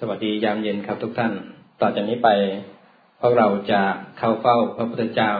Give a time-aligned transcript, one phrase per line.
[0.00, 1.32] สวัสดียามเย็นครับทุกท่าน
[1.80, 2.28] ต่อจากนี้ไป
[3.20, 3.82] พวกเราจะ
[4.18, 5.32] เข้าเฝ้าพระพุทธเจ้า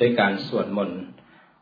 [0.00, 1.00] ด้วยการสวดมนต์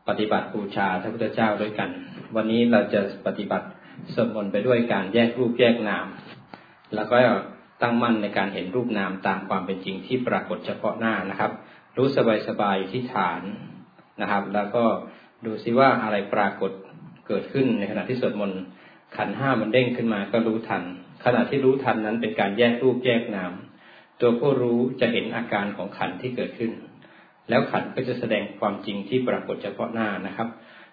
[0.07, 1.89] ปฏิบัติบูชาพระพุทธเจ้าด้วยกัน
[2.35, 3.67] วันนี้เราจะปฏิบัติ
[4.13, 6.05] สวดมนต์ไปด้วยการแยกรูปแยกนาม
[6.95, 7.15] แล้วก็
[7.81, 11.51] ตั้งมั่นในการเห็นรูปนามตามความเป็นจริงที่ปรากฏเฉพาะหน้านะครับ
[11.97, 13.41] รู้สบายสบายที่ฐาน
[14.21, 14.83] นะครับ แล้วก็
[15.45, 16.71] ดูซิว่าอะไรปรากฏ
[17.27, 18.59] เกิดขึ้นในขณะที่สวดมนต์
[19.17, 20.83] ขันห้ามันเด้งขึ้นมาก็รู้ทัน
[21.25, 23.53] ขณะที่รู้ทันนั้นเป็นการแยกรูปแยกนาม
[24.19, 26.71] ตัวผู้รู้จะเห็นอาการของขันที่เกิดขึ้น
[27.49, 30.47] แล้วขันก็จะแสดงความจริงที่ปรากฏเฉพาะหน้านะครับ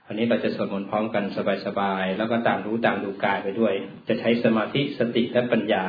[0.06, 1.24] อันนี้เราจะสวดมนต์พร้อมกัน
[1.66, 3.74] สบายๆ แล้วก็ตามรู้ตามดูกายไปด้วย
[4.08, 5.84] จะใช้สมาธิสติและปัญญา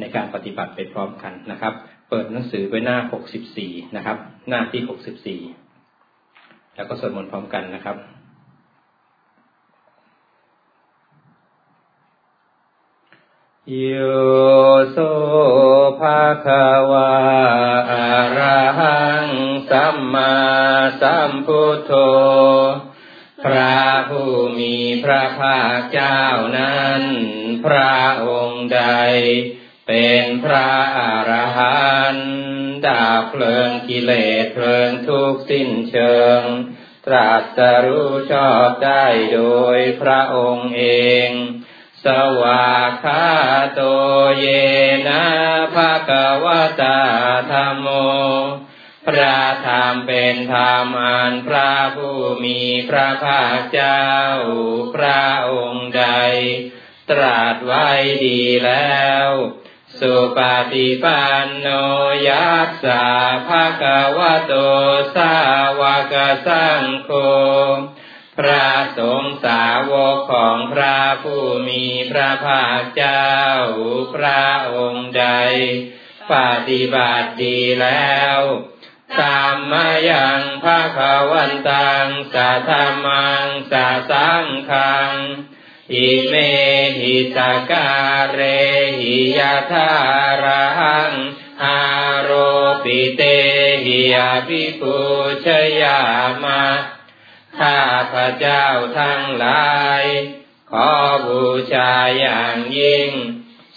[0.00, 1.74] ในการปฏิบัติไปพร้อมกันนะครับ
[2.08, 2.96] เปิดหนังสือไปหน้า
[3.46, 7.96] 64 นะครับ หน้าที่ 64 แล้วก็สวดมนต์พร้อมกันนะครับ
[13.72, 13.92] โย
[14.90, 14.98] โส
[16.00, 16.46] ภาค
[16.90, 17.14] วา
[17.90, 19.26] อะระหัง
[19.70, 20.36] สัมมา
[21.00, 21.92] สัมพุทโธ
[23.44, 26.20] พระผู้มีพระภาคเจ้า
[26.58, 27.02] นั้น
[27.66, 28.82] พระองค์ใด
[29.88, 32.28] เป็นพระอรหันต์
[32.86, 36.42] ดาบเพลิงกิเลสเพลิงทุกสิ้นเชิง
[37.06, 39.04] ตรัสรู้ชอบได้
[39.34, 39.42] โด
[39.76, 40.84] ยพระองค์เอ
[41.28, 41.30] ง
[42.04, 42.06] ส
[42.40, 42.70] วา
[43.04, 43.26] กา
[43.74, 43.80] โต
[44.38, 44.46] เย
[45.08, 45.24] นะ
[45.74, 47.00] ภะคะวะตา
[47.52, 47.88] ธรรมโม
[49.06, 54.06] พระธรรมเป็นธรรมอันพระผู้มีพระภาคเจ้า
[54.94, 56.04] พระองค์ใด
[57.10, 57.88] ตรัสไว้
[58.26, 59.28] ดีแล้ว
[60.00, 60.38] สุป
[60.72, 61.68] ฏิปันโน
[62.28, 63.06] ยัสสะ
[63.48, 64.54] ภะคะวะโต
[65.16, 65.34] สา
[65.80, 65.82] ว
[66.12, 66.14] ก
[66.46, 67.10] สังโฆ
[68.38, 68.68] พระ
[68.98, 73.32] สงฆ์สาวกของพระผู้มีพระภาคเจ้า
[74.14, 75.26] พระองค์ใด
[76.32, 76.34] ป
[76.68, 78.38] ฏิบัติดีแล้ว
[79.20, 80.98] ตามมายังพระข
[81.32, 82.70] วันตังสัทธ
[83.04, 85.12] มังสัสังคัง
[85.94, 86.34] อิเม
[86.98, 87.90] หิตากา
[88.22, 88.40] รเร
[89.00, 89.90] หิยาธา
[90.44, 91.12] รัง
[91.62, 91.80] อา
[92.22, 92.30] โร
[92.84, 93.22] ปิเต
[93.84, 94.96] หิยาภิปุ
[95.44, 95.46] ช
[95.80, 96.00] ยา
[96.44, 96.93] มะ
[97.60, 97.80] ข้า
[98.12, 98.66] พระเจ้า
[98.98, 100.02] ทั้งหลาย
[100.70, 100.90] ขอ
[101.26, 103.10] บูชาอย่างยิ่ง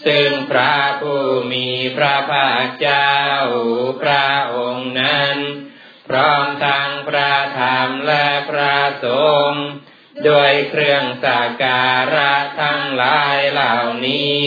[0.06, 1.22] ซึ่งพระผู้
[1.52, 3.16] มีพระภาคเจ้า
[4.02, 5.36] พระองค์นั้น
[6.08, 9.06] พร้อมทั้งพระธรรมและพระส
[9.48, 9.64] งฆ์
[10.28, 14.38] ด้วยเครื่องสักการะทั้งหลายเหล่านี้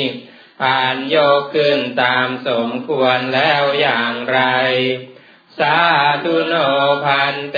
[0.62, 4.42] ผ่านยกขึ้นตามสมควรแล้วอย่างไร
[5.62, 5.80] สา
[6.24, 6.54] ธุโน
[7.06, 7.58] พันเต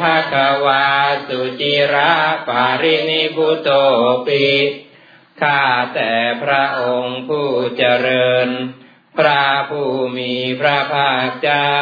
[0.00, 0.86] ภะคะวา
[1.28, 2.12] สุจิระ
[2.48, 3.70] ปารินิพุโต
[4.26, 4.48] ปิ
[5.40, 5.62] ข้า
[5.94, 8.48] แต่พระองค์ผู้เจริญ
[9.18, 11.76] พระผู้มีพระภาคเจ้า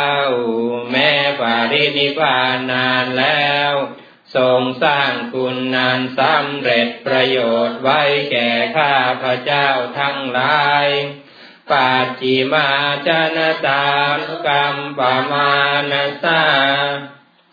[0.91, 3.73] แม้ปารินิพานนานแล้ว
[4.37, 8.03] ทรงสร้างคุณนานสำเร็จประโยชน์ไว้
[8.33, 9.69] แก่ข้าพระเจ้า
[9.99, 10.87] ทั้งหลาย
[11.71, 12.69] ปัจจิมา
[13.07, 13.85] จนตา
[14.25, 15.51] นุกรรมปมา
[15.91, 16.43] นัสา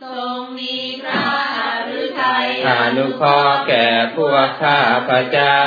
[0.03, 1.25] ทรงมีพระ
[1.57, 1.61] อ
[2.01, 5.61] ฤทัยอนุเคราะห์แก่พวกข้าพระเจ้า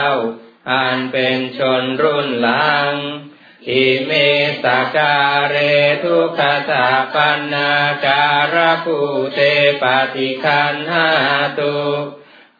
[0.70, 2.92] อันเป็นชนรุ่นหลัง
[3.70, 4.10] อิเม
[4.64, 4.66] ส
[4.96, 5.56] การเร
[6.04, 7.72] ทุกขตาปันนา
[8.04, 8.98] การภู
[9.34, 9.40] เต
[9.82, 9.84] ป
[10.14, 11.08] ฏิคันหา
[11.58, 11.76] ตุ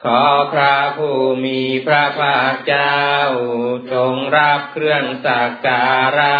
[0.04, 3.02] ขอพระผู้มีพระภาคเจ้า
[3.92, 5.88] จงรับเครื่องสักกา
[6.18, 6.38] ระ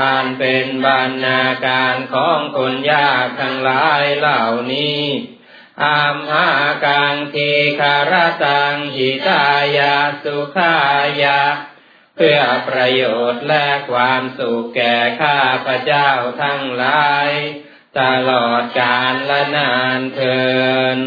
[0.00, 5.02] อันเป็นบรรณาการของคนยากทั้งหลายเหล่านี้
[5.82, 6.48] อามหา
[6.84, 7.50] กังที
[7.80, 8.12] คาร
[8.44, 9.46] ตังหิตา
[9.78, 10.76] ยาสุขา
[11.22, 11.40] ยา
[12.16, 16.10] เพื่อประโยชน์และความสุขแก่ข้าพระเจ้า
[16.42, 17.30] ทั้งหลาย
[18.00, 20.40] ตลอดกาลและนานเทิ
[20.96, 20.98] น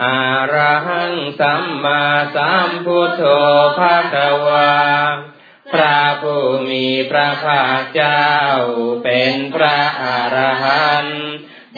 [0.00, 0.22] อา
[0.54, 2.04] ระหังสัมมา
[2.36, 3.22] สัมพุทโธ
[3.78, 4.14] ภาค
[4.46, 4.76] วา
[5.72, 8.30] พระผู้มีพระภาคเจ้า
[9.04, 11.22] เป็นพระอรหันต์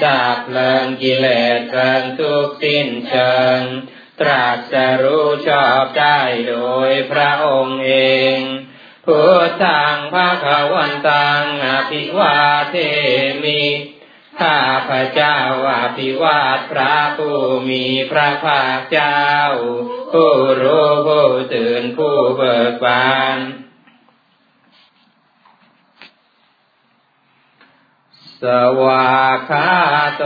[0.04, 3.60] ดับเพลิงกิเลสเกินทุกสิ้นเชิง
[4.20, 6.56] ตรัสรู้ชอบได้โด
[6.88, 7.94] ยพระองค์เอ
[8.36, 8.38] ง
[9.06, 12.36] พุทธังภาควันตังอภิวา
[12.70, 12.76] เท
[13.44, 13.62] มิ
[14.40, 15.38] ข้าพระเจ้า
[15.70, 17.38] อภิวาทพระผู้
[17.68, 19.22] มีพระภาคเจ้า
[20.12, 20.32] ผู้
[20.62, 23.38] รู้ผู้ตื่นผู้เบิกบาน
[28.42, 28.44] ส
[28.82, 29.14] วา
[29.50, 29.70] คา
[30.16, 30.24] โต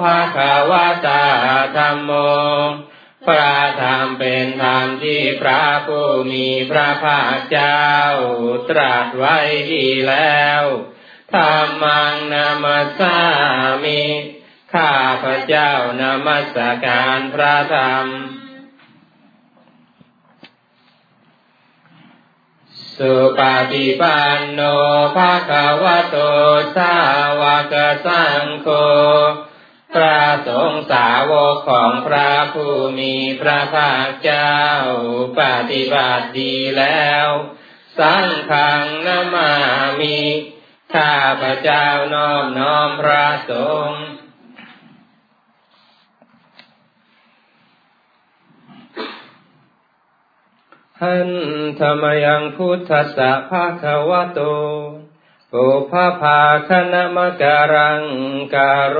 [0.00, 1.24] ภะคะวะตา
[1.76, 2.10] ธรรมโม
[3.26, 7.84] พระธรรมเป็นธรรมที่พระผู้มีพระภาคเจ้า
[8.70, 9.36] ตรัสไว้
[9.72, 10.62] ดีแล้ว
[11.34, 13.18] ธรรมังนามัสสา
[13.84, 14.02] มิ
[14.72, 14.92] ข้า
[15.22, 18.06] พระเจ้านามัสการพระธรรม
[22.96, 23.40] สุป
[23.72, 24.60] ฏิปันโน
[25.16, 25.50] ภะค
[25.82, 26.16] วโต
[26.76, 26.96] สา
[27.40, 27.42] ว
[27.72, 27.74] ก
[28.06, 28.68] สังโฆ
[29.94, 34.56] พระสงฆ์สาวกของพระผู้มีพระภาคเจ้า
[35.40, 37.26] ปฏิบัติดีแล้ว
[37.98, 39.52] สังฆังนามา
[40.00, 40.20] มิ
[40.94, 43.52] ข้าพระเจ้านอบน้อมพระส
[43.88, 44.04] งฆ์
[51.00, 51.30] หัน
[51.80, 54.40] ธรรมยังพุทธสะภาควะโต
[55.52, 58.02] ปุพพาคณมการัง
[58.54, 58.98] การโร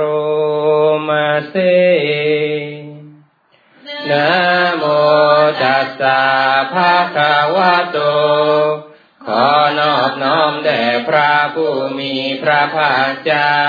[1.07, 1.55] มาเซ
[4.09, 4.29] นะ
[4.77, 4.83] โม
[5.61, 6.21] ตัสสะ
[6.73, 7.97] ภะคะวะโต
[9.27, 9.47] ขอ
[9.79, 13.61] นอบน้อมแด่พระผู้มีพระภาคเจ้า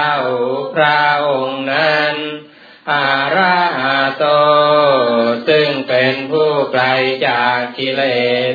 [0.74, 2.14] พระองค์นั้น
[2.92, 4.24] อาราหะโต
[5.48, 6.84] ซึ่งเป็นผู้ไกล
[7.26, 8.02] จากกิเล
[8.50, 8.52] ส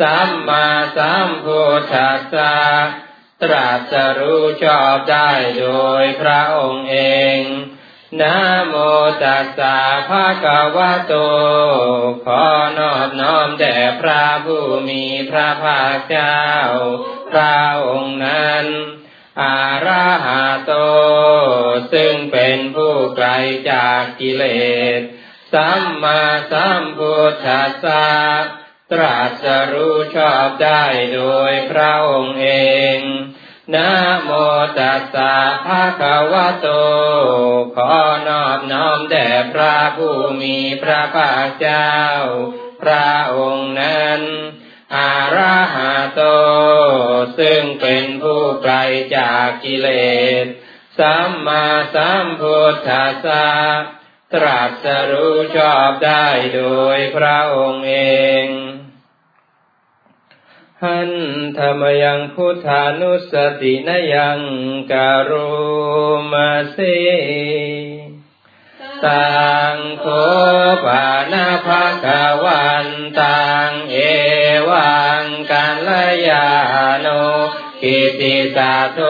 [0.00, 2.58] สัมมาสัมพุทธัสสะ
[3.42, 5.66] ตรัสรู้ชอบได้โด
[6.02, 6.98] ยพระองค์เอ
[7.36, 7.38] ง
[8.20, 8.38] นะ
[8.68, 8.74] โม
[9.22, 9.76] ตัสสะ
[10.08, 11.14] ภะคะวะโต
[12.24, 12.44] ขอ
[12.78, 16.42] นอบน้อมแด่พระผู้มีพระภาคเจ้า
[17.30, 17.56] พระ
[17.86, 18.66] องค์นั้น
[19.42, 20.72] อาราหะโต
[21.92, 23.28] ซึ่งเป็นผู้ไกล
[23.70, 24.44] จากกิเล
[24.98, 25.00] ส
[25.52, 26.22] สัมมา
[26.52, 28.08] สัมพุทธัสสะ
[28.92, 30.84] ตรัสรู้ชอบได้
[31.14, 32.48] โดยพระองค์เอ
[32.96, 32.98] ง
[33.74, 33.90] นะ
[34.24, 34.30] โม
[34.78, 35.34] ตัสสะ
[35.66, 36.68] ภะคะวะโต
[37.76, 37.92] ขอ
[38.28, 41.92] นอบน้อมแด่พระผู้มีพระภาคเจ้า
[42.82, 44.20] พระองค์นั้น
[44.96, 46.22] อาราหะโต
[47.38, 48.74] ซึ่งเป็นผู้ไกล
[49.16, 49.88] จากกิเล
[50.42, 50.46] ส
[50.98, 53.48] สัมมาสัมพุทธัสสะ
[54.34, 56.26] ตรัสรู้ชอบได้
[56.56, 56.62] โด
[56.96, 57.96] ยพระองค์เอ
[58.44, 58.46] ง
[60.82, 61.12] หัน
[61.58, 64.40] ธรรมยังพุทธานุสตินยัง
[64.92, 65.50] การุ
[66.32, 66.78] มาเส
[69.06, 69.32] ตั
[69.74, 70.06] งโค
[70.84, 72.06] ปานาภาค
[72.44, 72.86] วัน
[73.20, 73.96] ตังเอ
[74.70, 75.90] วังกันล
[76.28, 76.48] ยา
[77.00, 77.06] โน
[77.82, 79.00] กิติสาโต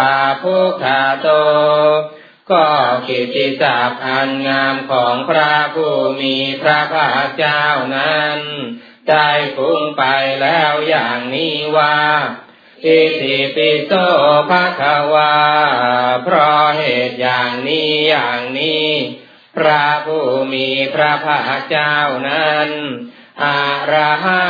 [0.00, 1.28] อาภุคาโต
[2.50, 2.66] ก็
[3.08, 7.62] กิติศัพท์อันงามของพระผู้มีพระภาคเจ้า
[7.96, 8.40] นั้น
[9.12, 10.04] ได้ฟุ้งไป
[10.42, 11.98] แล้วอย่างนี้ว่า
[12.86, 13.92] อิติปิโส
[14.50, 15.34] ภะคะวา
[16.24, 18.88] เพราะเหตุอย่างนี้อย่างนี้
[19.56, 21.96] พระผู้มีพระภาคเจ้า
[22.28, 22.68] นั้น
[23.44, 23.62] อา
[23.92, 24.44] ระหั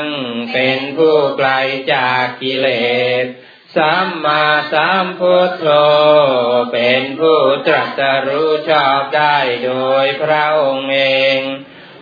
[0.00, 0.04] ง
[0.52, 1.50] เป็นผู้ไกล
[1.92, 2.68] จากกิเล
[3.22, 3.24] ส
[3.76, 5.66] สัมมาสัมพุทโธ
[6.72, 9.72] เป็นผู้ตรัสรู้ชอบได้โด
[10.04, 11.00] ยพระองค์เอ
[11.36, 11.40] ง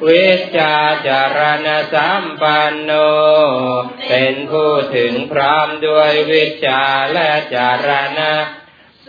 [0.09, 2.91] วิชาจารณสัมปันโน
[4.09, 8.35] เป็นผู้ถึงพร้อมด้วยวิชาและจารณะ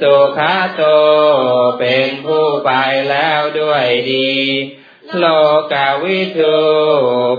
[0.01, 0.83] สุขาโต
[1.79, 2.71] เป็นผู้ไป
[3.09, 4.33] แล้วด้วยดี
[5.17, 5.25] โล
[5.73, 6.57] กาวิทู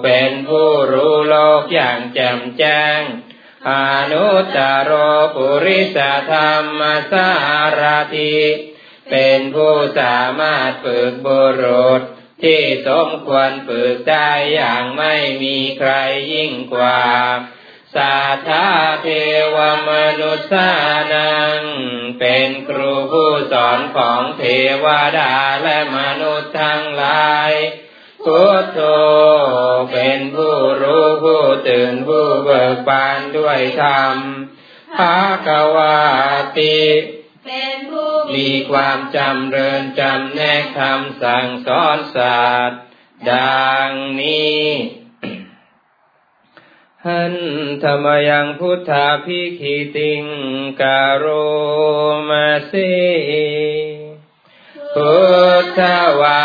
[0.05, 3.01] เป็นผู้รู้โลกอย่างแจ่มแจ้ง
[3.71, 3.73] อ
[4.13, 4.59] นุตต
[4.91, 4.93] ร
[5.35, 5.99] ปุริส
[6.31, 6.81] ธรรม
[7.13, 7.31] สา
[7.81, 7.83] ร
[8.17, 8.37] ติ
[9.11, 12.03] เป็นผู้สามารถฝึกบุรุษ
[12.43, 15.93] ที่สมควรฝึกได้อย่างไม่มีใคร
[16.33, 17.03] ยิ่งกว่า
[17.97, 18.69] สาธา
[19.03, 19.09] เท
[19.55, 19.57] ว
[19.89, 19.91] ม
[20.21, 20.71] นุษา
[21.15, 21.61] นัง
[22.21, 24.45] เป็นครูผู้สอนของเท
[24.85, 24.87] ว
[25.19, 27.53] ดาและมนุษย์ทั้งหลาย
[28.25, 28.81] พุทโธ
[29.93, 34.17] เป็นผู้รู้ผู้ตื่นผู้เบิกบานด้วยธรรม
[34.99, 35.99] ภาควา
[36.59, 36.81] ติ
[37.47, 42.81] เป็นผู้ มีความจำเริญจำแนกคำสั่งสอนศาสตร์
[43.31, 43.91] ดัง
[44.21, 44.65] นี้
[47.07, 47.35] หัน
[47.83, 50.25] ธรรมยังพุทธาพิคิติง
[50.81, 51.27] การโร
[52.29, 52.73] มาเส
[54.95, 55.17] พุ
[55.63, 55.81] ทธ
[56.21, 56.45] วา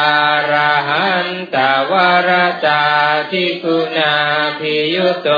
[0.52, 0.54] ร
[0.90, 1.58] หันต
[1.92, 2.32] วาร
[2.66, 2.84] ตา
[3.32, 4.16] ทิคุณา
[4.60, 5.30] พิยุโต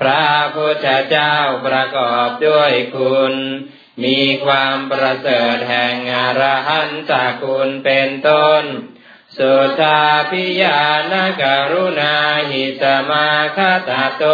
[0.00, 1.34] พระพุทธเจ้า
[1.66, 3.34] ประกอบด้วยคุณ
[4.04, 7.12] มีความประเสริฐแห่งอรหันต
[7.42, 8.64] คุณเป็นต้น
[9.36, 12.16] สุตาพิยานกรุณา
[12.50, 14.24] หิตมาคตาโต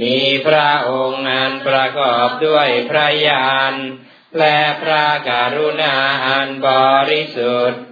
[0.00, 3.74] มีพระองค์อันประกอบด้วยพระญาณ
[4.38, 6.68] และพระกรุณาอันบ
[7.10, 7.82] ริสุทธิ์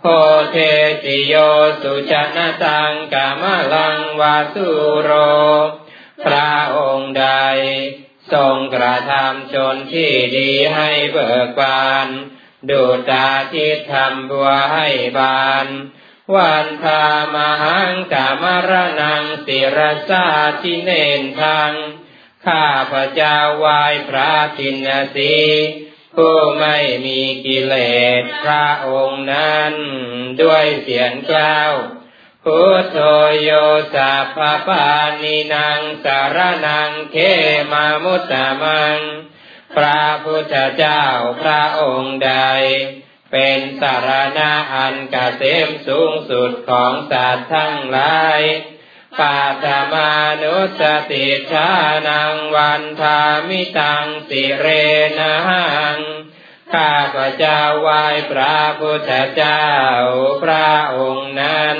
[0.00, 0.04] โพ
[0.50, 0.56] เท
[1.04, 1.34] ติโย
[1.82, 4.68] สุจนะตังกามลังวาสุ
[5.02, 5.10] โร
[6.24, 7.26] พระองค์ใด
[8.32, 12.08] ทรงกระทำชนที่ดีให้เบิกบาน
[12.70, 14.88] ดูตาทิศทำบัวให้
[15.18, 15.66] บาน
[16.34, 17.04] วันทา
[17.34, 19.78] มหังกามรนังสิร
[20.08, 20.26] สา
[20.62, 20.90] ทิเน
[21.20, 21.72] นทัง
[22.46, 25.36] ข้าพระเจ้าวายพระทินสี
[26.14, 27.74] ผู้ไม่มีกิเล
[28.20, 29.72] สพระองค์นั้น
[30.42, 31.72] ด้วยเสียงกล่าว
[32.48, 32.98] พุทโธ
[33.42, 33.50] โย
[33.94, 34.90] สัพพา
[35.22, 37.16] นินางสารนังเข
[37.72, 39.00] มามุตตะมัง
[39.76, 41.04] พระพุทธเจ้า
[41.42, 42.32] พระองค์ใด
[43.32, 48.40] เป็นสารณะอันกเกษมสูงสุดของสัตว์ทั้งหลาย
[49.20, 50.82] ปาตมานุส
[51.12, 51.70] ติชา
[52.08, 54.66] นังวันทามิตังสิเร
[55.20, 55.34] นั
[55.94, 55.98] ง
[56.74, 59.66] ข้าพระเจ้าไหว้พระพุทธเจ้า
[60.44, 61.78] พระองค์นั้น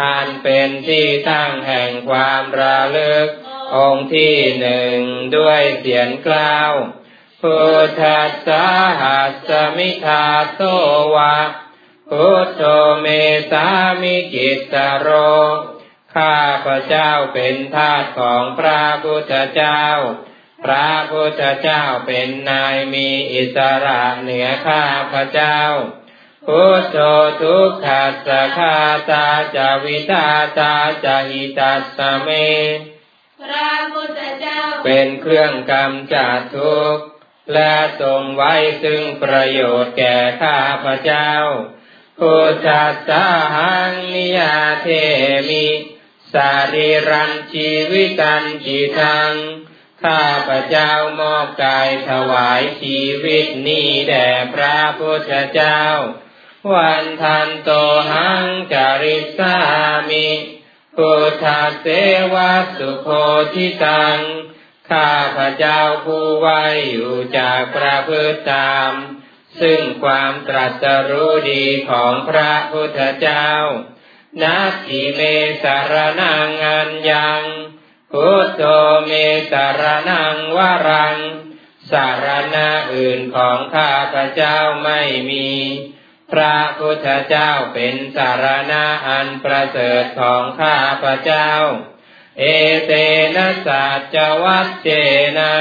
[0.00, 3.28] อันเป็นที่ตั้งแห่งความระลึก
[3.76, 4.96] องค์ที่หนึ่ง
[5.36, 6.72] ด้วยเสียงกล่าว
[7.40, 7.56] พุ
[7.86, 8.66] ทธัสสะ
[9.00, 10.62] หัสมิทาโต
[11.14, 11.38] วะ
[12.10, 12.62] พุทโธ
[13.00, 13.06] เม
[13.50, 13.66] สา
[14.02, 15.08] มิกิตโร
[16.14, 19.82] ข้าพระเจ้าเป็นทาสของพระพุทธเจ้า
[20.64, 25.60] พระพุทธเจ้าเป็นนายมีอิสระเหนือข้าพระเจ้า
[26.46, 26.98] พุทโธ
[27.42, 28.76] ทุกขัสสะคา
[29.10, 30.26] ตาจาวิตา
[30.58, 32.28] ตาจาหิตัสสะเม
[33.42, 37.04] พระพุทธเจ้าเป็นเครื่องกำจัดทุกข์
[37.52, 41.32] และทรงไว้ซึ่งประโยชน์แก่ข้าพระเจ้า
[42.18, 44.88] พุทธัสสะหังนิยาเท
[45.48, 45.66] มิ
[46.32, 49.32] สารีรันชีวิตันจิทัง
[50.04, 55.80] ข้าพระเจ้ามอบกายถวายชีวิตนี้แด่พระพุทธเจ้า
[56.70, 57.70] วันทันโต
[58.10, 59.56] หังจาริสา
[60.10, 60.28] มิ
[60.96, 61.44] พุทธ
[61.80, 61.86] เส
[62.34, 63.08] วะสุโค
[63.52, 64.18] ทิตัง
[64.90, 68.92] ข้าพระเจ้าผู้ไว้อยู่จากพระพุทธตาม
[69.60, 73.48] ซึ่งความตรัสรู้ดีของพระพุทธเจ้า
[74.42, 75.20] นัตถิเม
[75.62, 77.42] สารนังอันยัง
[78.12, 78.62] พุทโธ
[79.06, 79.12] เม
[79.50, 81.18] สารนังวรัง
[81.90, 85.00] สารณะอื่นของข้าพระเจ้าไม่
[85.30, 85.50] มี
[86.32, 91.50] พระพุทธเจ้าเป็นสารณะอันประเสริฐของข้าพระเจ้า
[92.38, 92.44] เอ
[92.86, 92.92] เต
[93.36, 93.84] นะสั
[94.14, 94.88] จวัตเจ
[95.38, 95.54] นะ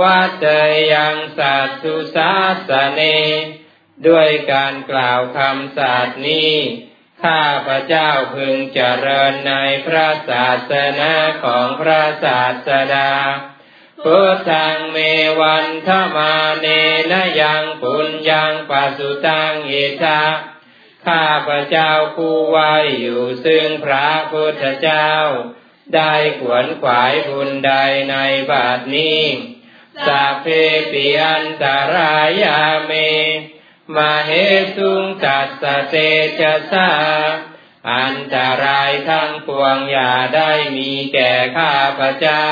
[0.00, 0.46] วัจเจ
[0.92, 2.32] ยังสัตสุสา
[2.68, 3.00] สเน
[4.08, 6.54] ด้วยการกล่าวคำสัตย์นี้
[7.24, 9.54] ข้าพระเจ้าพึงเจริญใน
[9.86, 11.12] พระศาสนา
[11.44, 13.10] ของพระศาสดา
[14.08, 14.98] พุทธังเม
[15.40, 16.66] วันทมาเน
[17.10, 20.22] นยังปุญญังปัสุตังอิทา
[21.06, 25.10] ข้าพระเจ้าผู้ไว้อยู่ซึ่งพระพุทธเจ้า
[25.94, 27.72] ได้ขวนขวายบุญใด
[28.10, 28.16] ใน
[28.50, 29.22] บาทนี้
[30.06, 30.46] สัพเพ
[30.92, 32.92] ปิอันตรายาเม
[33.94, 34.32] มาเห
[34.78, 35.94] ตุงจัสสเต
[36.40, 36.90] จะสา
[37.92, 42.48] อันตรายทั้งปวงอย่าได้มีแก่ข้าพระเจ้า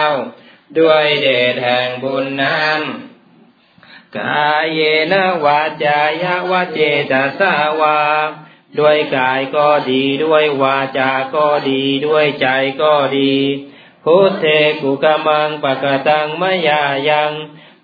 [0.79, 2.81] ด้วยเดชแห่งบุญนั้น
[4.19, 4.81] กายเย
[5.13, 8.01] นะวาจายะวะเจตสาวา
[8.79, 12.49] ด้วยกายก็ดีด้วยวาจาก็ดีด้วยใจ
[12.83, 13.35] ก็ดี
[14.05, 14.45] พุทเท
[14.83, 17.33] กุกมังปะกตังมยายัง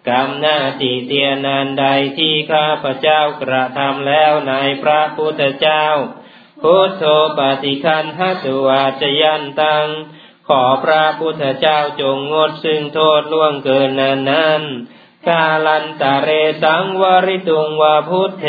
[0.09, 1.85] กรรมหน้าที่เตียนันใด
[2.19, 5.85] ที่ข้าพระเจ้ากระทำแล้วในพระพุทธเจ้า
[6.63, 7.05] พุทโธ
[7.39, 9.87] ปฏิคันหัตุอาจยันตัง
[10.49, 14.63] ขอพระพุทธเจ้าจงงดซึ่งโทษล่วงเกินนั้นนั้น
[15.29, 16.31] กาลันตะเร
[16.63, 18.47] สังวริตุงวาพุทเท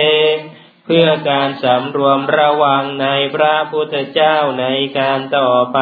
[0.85, 4.65] เพื่อการสำรวมระวังในพระพุทธเจ้าใน
[4.99, 5.79] การต่อไป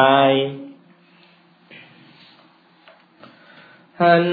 [4.02, 4.26] หัน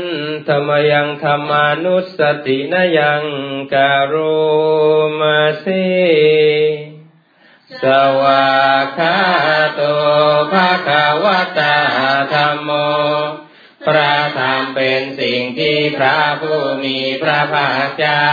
[0.47, 3.23] ธรรมยังธรรมานุสตินยัง
[3.73, 4.35] การุ
[5.19, 5.85] มาสี
[7.83, 7.85] ส
[8.21, 8.49] วา
[8.97, 9.17] คา
[9.75, 9.81] โต
[10.51, 11.25] ภาคาว
[11.59, 11.77] ตา
[12.33, 12.71] ธรรมโม
[13.85, 18.31] พระธรรมเป็นสิ่งที่พระผู้มีพระภาคเจ้า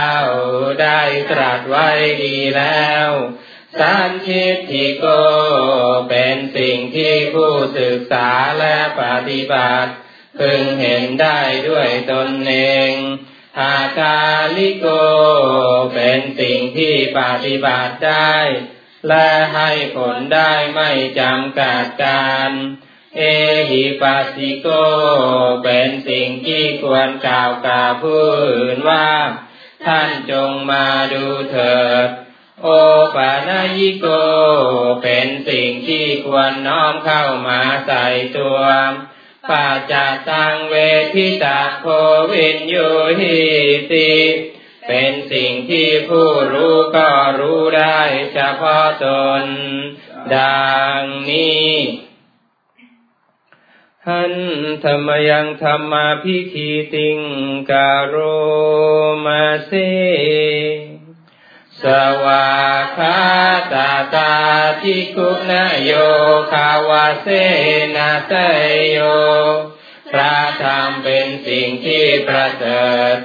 [0.81, 1.89] ได้ตรัสไว้
[2.23, 3.09] ดีแล้ว
[3.79, 5.05] สันทิฏฐิโก
[6.09, 9.91] เป็นสิ่งที่ผู้ศึกษาและปฏิบัติ
[10.39, 12.53] พึงเห็นได้ด้วยตนเอ
[12.89, 12.91] ง
[13.59, 14.19] หากา
[14.57, 14.87] ลิโก
[15.93, 18.37] เป็นสิ่งที่ปฏิบัติได้
[19.07, 22.51] และให้ผลได้ไม่จำกัดการ
[23.17, 23.21] เอ
[23.69, 24.67] หิปัสสิโก
[25.63, 29.09] เป็นสิ่งที่ควรกล่าวกับผู้อื่นว่า
[29.85, 32.07] ท่านจงมาดูเถิด
[32.61, 32.67] โอ
[33.15, 34.07] ปานายิโก
[35.03, 38.05] เป็นสิ่งที่ควรน้อมเข้ามาใส่
[38.37, 38.59] ตัว
[39.49, 39.93] ปัจจ
[40.29, 40.75] ตังเว
[41.13, 41.85] ทิตาโค
[42.31, 43.39] วินยูหิ
[43.91, 44.13] ติ
[44.87, 47.99] เป็นสิ่งที่ผู้รู้ก็รู้ได้
[48.33, 49.05] เฉพาะต
[49.41, 49.43] น
[50.35, 50.67] ดั
[50.99, 51.73] งนี้
[54.07, 54.33] หัน
[54.83, 57.19] ธรรมยังธรรมาพิคีติง
[57.71, 58.41] การุ
[59.25, 59.71] มาเส
[61.81, 61.83] ส
[62.23, 62.47] วา
[62.97, 63.19] คา
[63.73, 64.33] ตาตา
[64.81, 65.51] ทิกุณ
[65.83, 65.91] โย
[66.51, 67.27] คาวาเส
[67.95, 68.33] นาเต
[68.91, 68.99] โย
[70.11, 73.15] พระธรรมเป็นสิ่งที่ประเสริฐ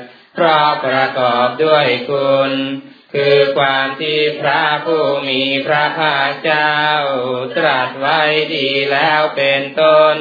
[0.40, 2.50] เพราะประกอบด้วยคุณ
[3.14, 6.76] คือความที่พระผู้มีพระภาคเจ้า
[7.56, 8.20] ตรัสไว้
[8.54, 10.16] ดีแล้วเป็นต้น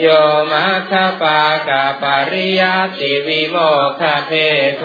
[0.00, 0.06] โย
[0.52, 2.62] มาคปากาปริย
[3.00, 3.56] ติวิโม
[4.00, 4.32] คเพ
[4.78, 4.84] โท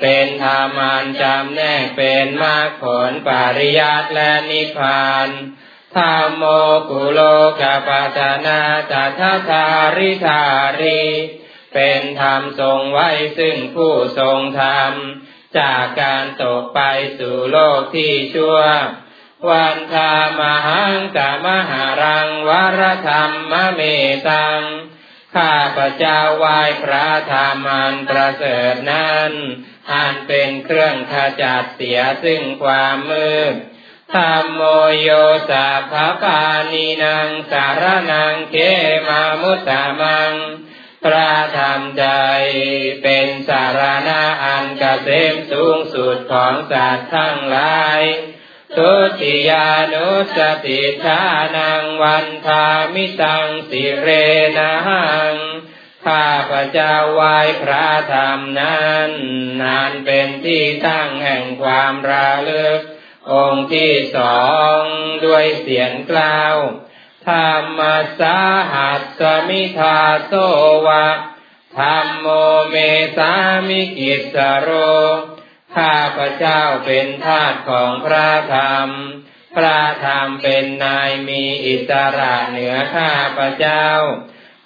[0.00, 5.28] เป็นธรรมันจำแนกเป็นมรรคผลปริยัติและนิพพาน
[5.96, 6.44] ธรรมโม
[6.90, 7.20] กุโล
[7.60, 8.60] กปัตนา
[8.90, 10.42] จัตถาริธา
[10.80, 11.04] รี
[11.74, 14.92] เป็นธรรมทรงไว้ซึ่งผู้ทรงธรรม
[15.58, 16.80] จากการตกไป
[17.18, 18.58] สู่โลกที่ชั่ว
[19.48, 23.80] วันธามหังกามหารังวรธรรมมเม
[24.28, 24.62] ตัง
[25.36, 29.32] ข้าพระเจ้าไหว้พระธรรมันประเสริฐนั้น
[29.92, 33.54] อันเป็นเครื่องขจัดเสียซึ่งความมืด
[34.14, 34.62] ธรรมโม
[35.00, 35.10] โย
[35.50, 38.56] สาภาปานีนังสารนังเก
[39.08, 39.70] มามุตต
[40.00, 40.32] มัง
[41.04, 42.08] พระธรรมใด
[43.02, 48.02] เป็นสารณะอันกเกษมสูงสุดของสัตว์ทั้งหลาย
[48.76, 51.22] ทุติยานุสสะติฏฐา
[51.56, 54.08] นังวันทามิตังสิเร
[54.58, 54.74] นะหั
[55.32, 55.34] ง
[56.06, 59.10] ข้าพเจ้าไหว้พระธรรมนั้น
[59.62, 62.80] อันเป็นที่ตั้งแห่งความระลึก
[63.32, 64.42] องค์ที่สอ
[64.78, 64.80] ง
[65.26, 66.56] ด้วยเศียรเกล้า
[67.28, 67.80] ธัมมัส
[68.20, 68.38] สา
[68.72, 70.32] หัสมิทาโส
[70.86, 71.08] วะ
[71.78, 72.26] ธัมโม
[72.68, 72.76] เม
[73.16, 73.32] สา
[73.68, 74.70] มิกิสสะโร
[75.76, 78.88] ข้าพระเจ้าเป็นทาสของพระธรรม
[79.56, 83.88] พระธรรมเป็นนายมีอิสระเหนือข้าพระเจ้า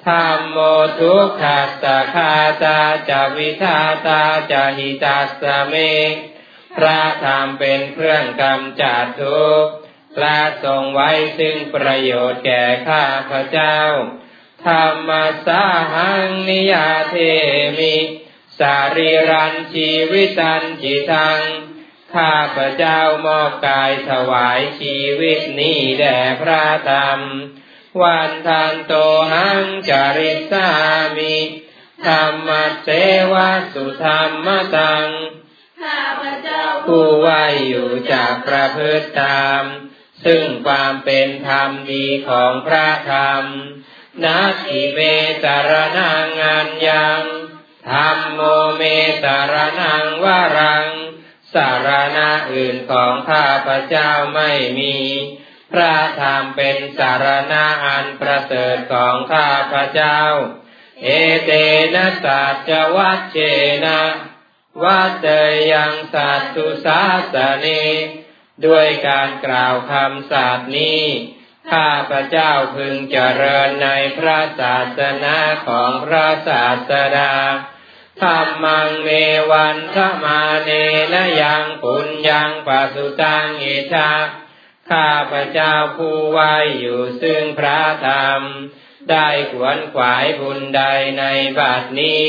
[0.06, 0.58] ธรรมโม
[1.00, 5.74] ทุกขัสสะคาตาจะวิทาตาจะหิตาสเม
[6.76, 9.72] พระธรรมเป็นเครื่องกำจัดทุกข์
[10.22, 13.78] ละทรงไว้ซึ่งประโยชน์แก่ข้าพระเจ้า
[14.66, 15.10] ธรรม
[15.46, 17.16] สาหังนิยาเท
[17.78, 17.96] มิ
[18.58, 21.40] สารีรันชีวิตันจิตัง
[22.14, 27.20] ข้าพระเจ้ามอบกายถวายชีวิตนี้แด่พระธรรม
[28.02, 28.92] วันทันโต
[29.32, 30.68] หังจาริสา
[31.16, 31.36] มิ
[32.06, 32.48] ธรรม
[32.82, 32.88] เส
[33.32, 34.46] วะสุธรรม
[34.76, 35.08] ตัง
[35.82, 37.28] ข้าพเจ้าผู้ไหว
[37.68, 39.64] อยู่จากประพฤติธรรม
[40.24, 43.44] ซึ่งความเป็นธรรมดีของพระธรรม
[44.26, 45.00] นักอิเม
[45.44, 47.22] ตรนังงานยัง
[47.90, 48.40] ธรรมโม
[48.76, 48.82] เม
[49.24, 50.88] ตรนังวารัง
[51.54, 54.96] สารณะอื่นของข้าพเจ้าไม่มี
[55.72, 60.20] พระธรรมเป็นสารณะอันประเสริฐของข้าพระเจ้า
[61.04, 61.08] เอ
[61.44, 61.50] เต
[61.94, 63.36] นะสัจวัชเช
[63.84, 64.00] นะ
[64.82, 65.26] วัต
[65.72, 67.00] ยังสัตตุสา
[67.34, 67.66] สเน
[68.66, 71.04] ด้วยการกล่าวคำสัตย์นี้
[71.72, 77.34] ข้าพระเจ้าพึงเจริญในพระศาสนาของพระศาสดา
[78.20, 79.08] ธรรมังเม
[79.50, 80.70] วันขมาเน
[81.12, 84.12] นยังปุญญังปัสุตังอิชา
[84.90, 86.40] ข้าพระเจ้าผู้ไหว
[86.80, 88.42] อยู่ซึ่งพระธรรม
[89.10, 90.82] ได้ขวนขวายบุญใด
[91.18, 91.24] ใน
[91.58, 92.28] บัดนี้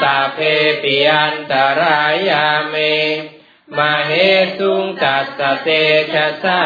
[0.00, 0.38] สาเพ
[0.82, 2.76] ปิอันตรายาเม
[3.74, 4.14] มาเห
[4.60, 5.68] ตุงตัสเต
[6.12, 6.62] ชะสา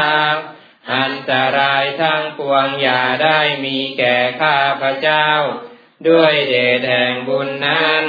[0.95, 5.29] อันตรายทั้งปวงอย่าได้มีแก่ข้าพระเจ้า
[6.09, 8.05] ด้วยเดชแห่งบุญนั้น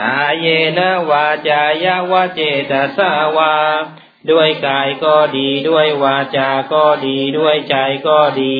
[0.00, 0.46] กายเย
[0.78, 2.40] นะวาจายะวะเจ
[2.70, 3.56] ตสาวา
[4.30, 7.76] ด้วยกายก็ดีด้วยวาจา ก็ดีด้วยใจ
[8.08, 8.58] ก็ดี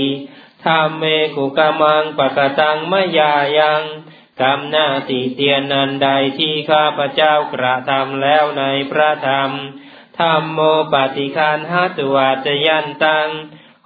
[0.64, 1.04] ทำเม
[1.36, 3.82] กุกมังปะกตังมยายัง
[4.40, 9.50] กรรมหน้าติเตียนนันใดที่ข้าพระเจ้ากระทำแล้วในพระธรรม
[10.20, 10.60] ธรรมโม
[10.92, 13.28] ปฏิคันหัตวาจยันตัง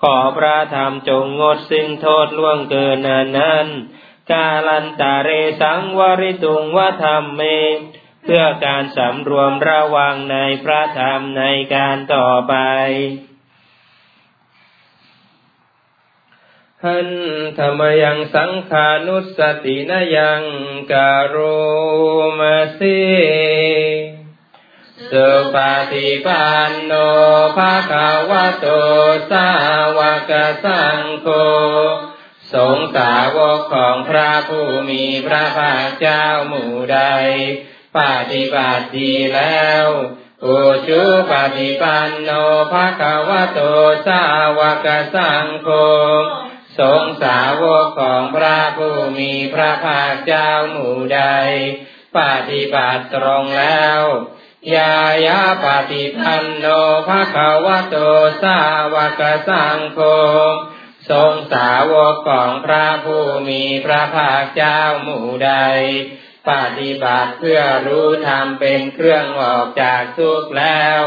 [0.03, 3.67] ขอพระธรรมจงงดซึ่งโทษล่วงเกินนั้นนั้น
[4.31, 5.31] กาลันตาเร
[5.61, 7.43] สังวริตุงวธรรมเม
[8.25, 12.55] เพื่อการสำรวมระวังในพระธรรมในการต่อไป
[16.85, 17.09] หัน
[17.59, 20.43] ธรรมยังสังขานุสตินยัง
[20.93, 21.59] การุ
[22.39, 23.01] มาสี
[25.11, 25.57] สสุป
[25.93, 26.93] ฏิปันโน
[27.57, 28.67] ภะคะวะโต
[29.31, 29.49] สา
[29.99, 30.33] วก
[30.65, 31.29] สังโฆ
[32.53, 37.01] สงสาวกของพระผู้มีพระภาคเจ้าหมู่ใด
[37.99, 38.01] ป
[38.33, 39.87] ฏิบัติดีแล้ว
[40.45, 42.31] อุชุปฏิปันโน
[42.73, 43.61] ภะคะวะโต
[44.07, 44.23] สา
[44.59, 45.69] วกสังโฆ
[46.81, 51.23] สงสาวกของพระผู้มีพระภาคเจ้าหมู่ใด
[52.19, 54.03] ปฏิบัติตรงแล้ว
[54.77, 56.67] ยายาปฏิปันโน
[57.09, 57.97] ภะคะวะโต
[58.43, 58.61] สา
[58.95, 60.01] วกสังโฆ
[61.11, 65.53] ทรงสาวกของพระผู้มีพระภาคเจ้าหมู่ใด
[66.51, 71.03] ปฏิบัติเพื่อรู้ธรรมเป็นเครื่องออกจากทุกข์แล้ว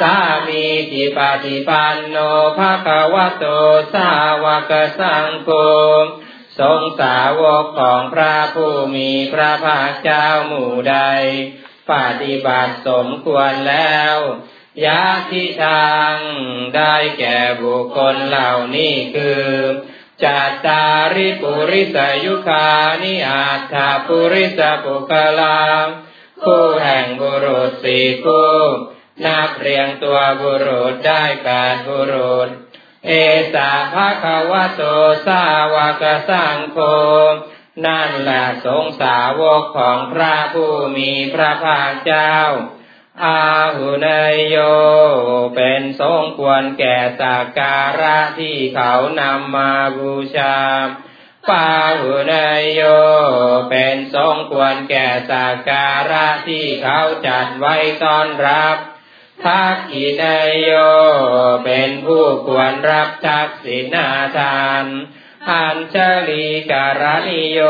[0.00, 0.16] สา
[0.48, 2.16] มีจิปฏิปันโน
[2.58, 3.44] ภะคะวะโต
[3.94, 4.10] สา
[4.44, 5.50] วกสังโฆ
[6.58, 10.96] ทรงสาวกของพระผู้มีพระภาคเจ้าหมู่ใด
[11.90, 14.16] ปฏิบัติสมควรแล้ว
[14.84, 16.14] ยาทิทาง
[16.76, 19.48] ได้แก่บุคคลเหล่านี้คือ
[20.24, 22.68] จัตตาริปุริสยุคา
[23.02, 25.60] นิอาถาปุริสปุกลา
[26.44, 28.54] คู่แห่งบุรุษสี่คู่
[29.24, 32.48] นับเรียงตัวบุรุษได้แปดบุรุษ
[33.06, 33.10] เอ
[33.54, 34.82] สาภะคะวะโต
[35.26, 36.78] สาวกสังโฆ
[37.86, 42.34] นั่นแหละสงสาวกของพระผู้มีพระภาคเจ้า
[43.24, 43.42] อา
[43.76, 44.56] หุเนยโย
[45.56, 50.56] เป็นสงควรแก่สักการะที่เขานำมาบูชา
[51.50, 52.82] ปาหุเนยโย
[53.70, 58.76] เป็นสงควรแก่สักการะที่เขาจัดไว้ต้อนรับ
[59.42, 60.70] ทักขิเนยโย
[61.64, 64.84] เป็นผู้ควรรับทักษิณาทาน
[65.50, 65.96] อัญช
[66.28, 67.60] ลีการณิโย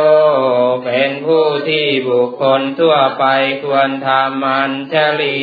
[0.84, 3.24] เป็นผู้ที่บุคคลทั่วไป
[3.64, 5.42] ควรทำอัญชลี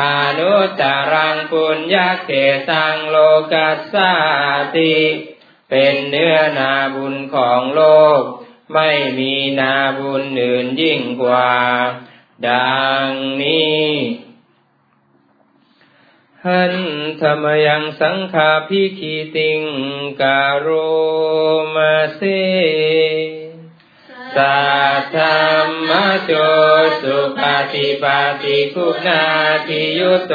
[0.00, 0.02] อ
[0.38, 2.30] นุตตรังปุญญาเข
[2.70, 3.16] ตังโล
[3.52, 4.12] กัสสา
[4.76, 4.96] ติ
[5.70, 7.82] เป็นเนื้อนาบุญของโล
[8.18, 8.20] ก
[8.74, 11.52] ไม่มีนาบุญอื่นยิ่งกว่า
[12.48, 13.08] ดัง
[13.42, 13.84] นี้
[16.48, 16.74] หัน
[17.20, 19.62] ธรรมยังสังขาพิคีติง
[20.22, 20.92] การุ
[21.74, 22.22] มาเส
[24.36, 24.58] สั
[24.98, 25.46] ทธรร
[25.88, 25.90] ม
[26.24, 26.32] โจ
[27.02, 28.04] สุปฏิป
[28.42, 29.24] ฏิคุณา
[29.68, 30.34] ทิยุโต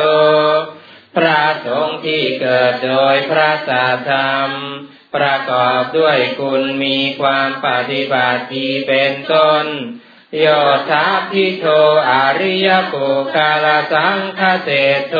[1.15, 4.49] พระสงฆ์ที่เกิดโดยพระสาธรรม
[5.15, 8.41] ประกอบด้วยคุณมีความปฏิบัติ
[8.87, 9.65] เป็นต้น
[10.39, 10.47] โย
[10.89, 11.65] ธาพิโท
[12.09, 14.69] อริยปุกาลสังคเส
[15.09, 15.15] โท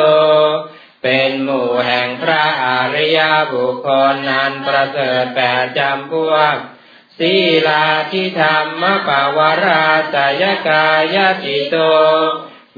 [1.02, 3.20] เป็นหมู่แห่งพระอริย
[3.52, 6.56] บุคคลนั้นประเสริฐแปดจำพวก
[7.18, 7.34] ศี
[7.68, 11.76] ลาทิธรรมปาวราสยกายจิโต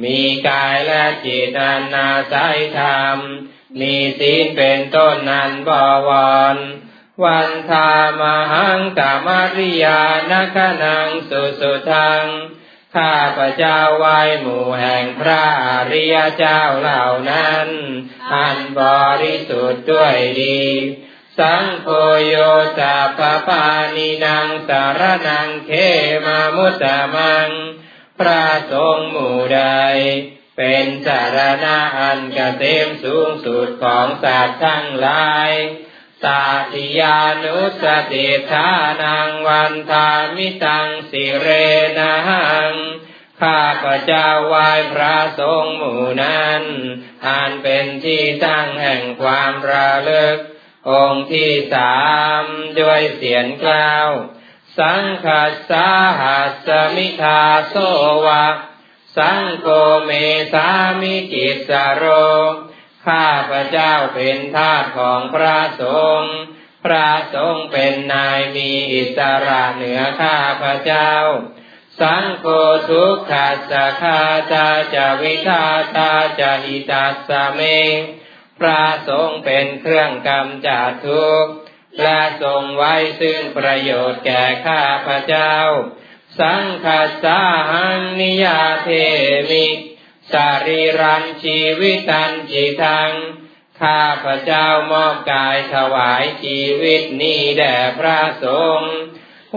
[0.02, 3.18] มีกายและจิตอันนาศัยธรรม
[3.80, 5.70] มีศีลเป็นต้นนันบ
[6.08, 6.10] ว
[6.54, 6.56] ร
[7.24, 12.24] วันธามหังกามริยานคนังสุสุทัง
[12.96, 14.06] ข้าพระเจ้าไหว
[14.40, 17.68] หมู่แห่งพระอริยเจ้าเหล่านั้น
[18.34, 18.82] อันบ
[19.22, 20.62] ริสุทธิ์ด้วยดี
[21.38, 21.88] สังโฆ
[22.26, 22.34] โย
[22.78, 25.70] สัพพานินางสารนังเข
[26.26, 27.48] มามุตตมัง
[28.18, 29.62] พระสงฆ์หมู่ใด
[30.56, 35.50] เป็นสารณะอันกเกษมสูงสุดของสัตว์ทั้งหลาย
[36.26, 38.68] ตาติยานุสติทา
[39.02, 41.46] นังวันทามิตังสิเร
[41.98, 42.14] นั
[42.70, 42.72] ง
[43.40, 44.54] ข้าพระเจ้าไหว
[44.92, 46.62] พระสงฆ์หมู่นั้น
[47.26, 50.38] อันเป็นที่ตั้งแห่งความระลึก
[50.90, 52.00] องค์ที่สา
[52.42, 52.44] ม
[52.80, 54.08] ด้วยเสียงกล่าว
[54.78, 55.88] สังคัสสา
[56.20, 57.74] หัสมิทาโส
[58.26, 58.46] วะ
[59.16, 59.68] สังโก
[60.04, 60.10] เม
[60.52, 60.68] สา
[61.00, 62.04] มิกิสโร
[63.06, 65.84] ข้าพระเจ้าเป็นทาสของพระส
[66.18, 66.34] งฆ์
[66.84, 71.12] พระสงฆ์เป็นนายมีอิสระเหนือข้าพระเจ้า
[72.00, 72.46] สังโฆ
[72.90, 74.20] ทุกขัสสะคา
[74.52, 77.60] ตาจะวิทาตาจะหิตัสเม
[77.94, 77.96] ง
[78.58, 81.52] พระสงฆ์เป็นเครื่องกำจัดทุกข์
[82.02, 85.56] และทรงไว้ซึ่งประโยชน์แก่ข้าพระเจ้า
[86.40, 88.88] สังคัสสาหังนิยาเท
[89.50, 89.66] มิ
[90.30, 90.34] ส
[90.66, 93.12] รีรันชีวิตันจิทัง
[93.82, 98.46] ข้าพระเจ้ามอบกายถวายชีวิตนี้แด่พระส
[98.78, 98.94] งฆ์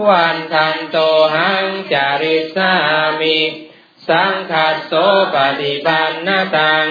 [0.08, 0.98] วันทันโต
[1.36, 2.72] หังจาริสา
[3.20, 3.40] มิ
[4.08, 4.92] สังคัสโส
[5.34, 6.88] ปฏิปันนตัง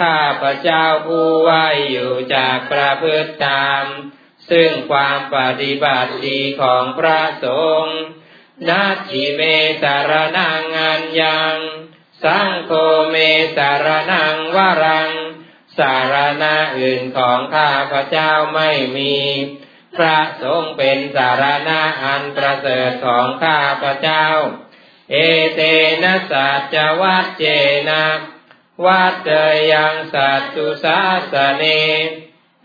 [0.00, 1.50] ข้าพระเจ้าผู้ไหว
[1.90, 3.84] อยู่จากประพฤติตาม
[4.50, 7.46] ซึ่งความปฏิบัติดีของพระส
[7.82, 7.98] งฆ์
[8.68, 9.40] นัตถิเม
[9.82, 11.56] สารนังอันยัง
[12.24, 12.72] สังโฆ
[13.10, 13.16] เม
[13.56, 15.10] สารนังวรัง
[15.78, 19.16] สารณะอื่นของข้าพระเจ้าไม่มี
[19.96, 24.26] พระสงฆ์เป็นสารณะอันประเสริฐของข้าพระเจ้า
[25.12, 25.16] เอ
[25.54, 25.60] เต
[26.02, 27.44] นะสัจวัตเจ
[27.88, 28.04] นะ
[28.86, 29.30] วัดเจ
[29.72, 31.00] ยังสัตตุสา
[31.32, 31.64] สเน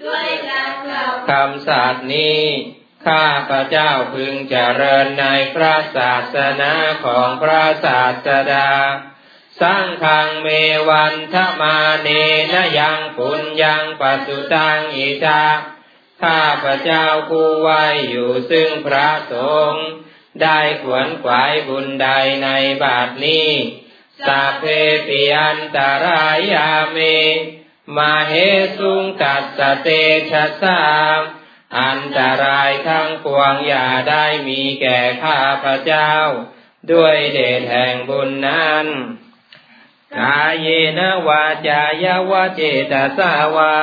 [0.03, 2.43] ด้วยการกล่าวคำสัตย์นี้
[3.07, 6.73] ข้าพระเจ้าพึงเจริญในพระศาสนา
[7.05, 8.69] ของพระศาสดา
[9.61, 10.47] สังฆังเม
[10.89, 12.07] วันทมาเน
[12.53, 15.43] นยังปุญญังปัสสุตังอิชา
[16.23, 19.35] ข้าพระเจ้าผู้ไว้อยู่ซึ่งพระส
[19.71, 19.87] งฆ์
[20.41, 22.07] ได้ขวนขวายบุญใด
[22.43, 22.49] ใน
[22.83, 23.49] บาทนี้
[24.27, 24.63] สัพเพ
[25.07, 26.97] ปิอันตรายาเม
[27.97, 28.33] มาเห
[28.77, 29.89] สุงกัสสะเต
[30.31, 30.85] ชะสา
[31.17, 31.19] ม
[31.79, 36.13] อันตรายทั้งปวงอย่าได้มีแก่ข้าพระเจ้า
[36.91, 38.87] ด้วยเดชแห่งบุญนั้น
[40.19, 43.75] กายเยนะวาจายาวาเจตสาวา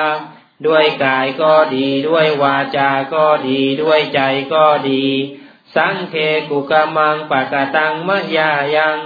[0.67, 4.21] ด้วยกายก็ดีด้วยวาจาก็ดีด้วยใจ
[4.55, 5.07] ก็ดี
[5.75, 6.15] สังเค
[6.49, 8.99] กุกมังปะกะตังมะยายัง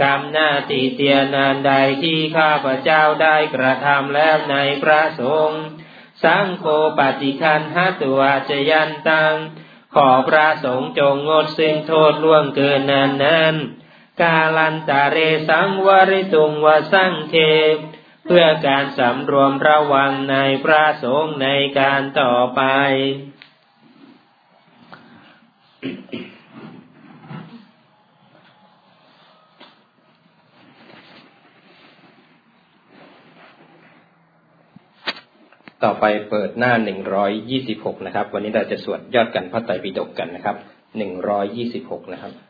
[0.00, 5.62] กรรมหน้าติเตียนานใดที่ข้าพระเจ้าได้กระทำแล้วในพระสงฆ์
[6.22, 6.64] สังโฆ
[6.98, 9.34] ปฏิคันหาตัวจยันตัง
[9.94, 13.54] ขอพระสงฆ์จงงดซึ่งโทษล่วงเกินนานนั้น
[14.20, 17.34] กาลันตาเรสังวริตุงวสังเค
[17.74, 17.76] ป
[18.26, 22.62] เพื่อการสำรวมระวังในพระสงฆ์ในการต่อไป
[35.84, 40.56] ต่อไปเปิดหน้าหนึ่งร้อยยี่สิบหกนะครับ วันนี้เราจะสวดยอดกันพระไตรปิฎกกันนะครับ
[40.98, 42.49] หนึ่งร้อยยี่สิบหกนะครับ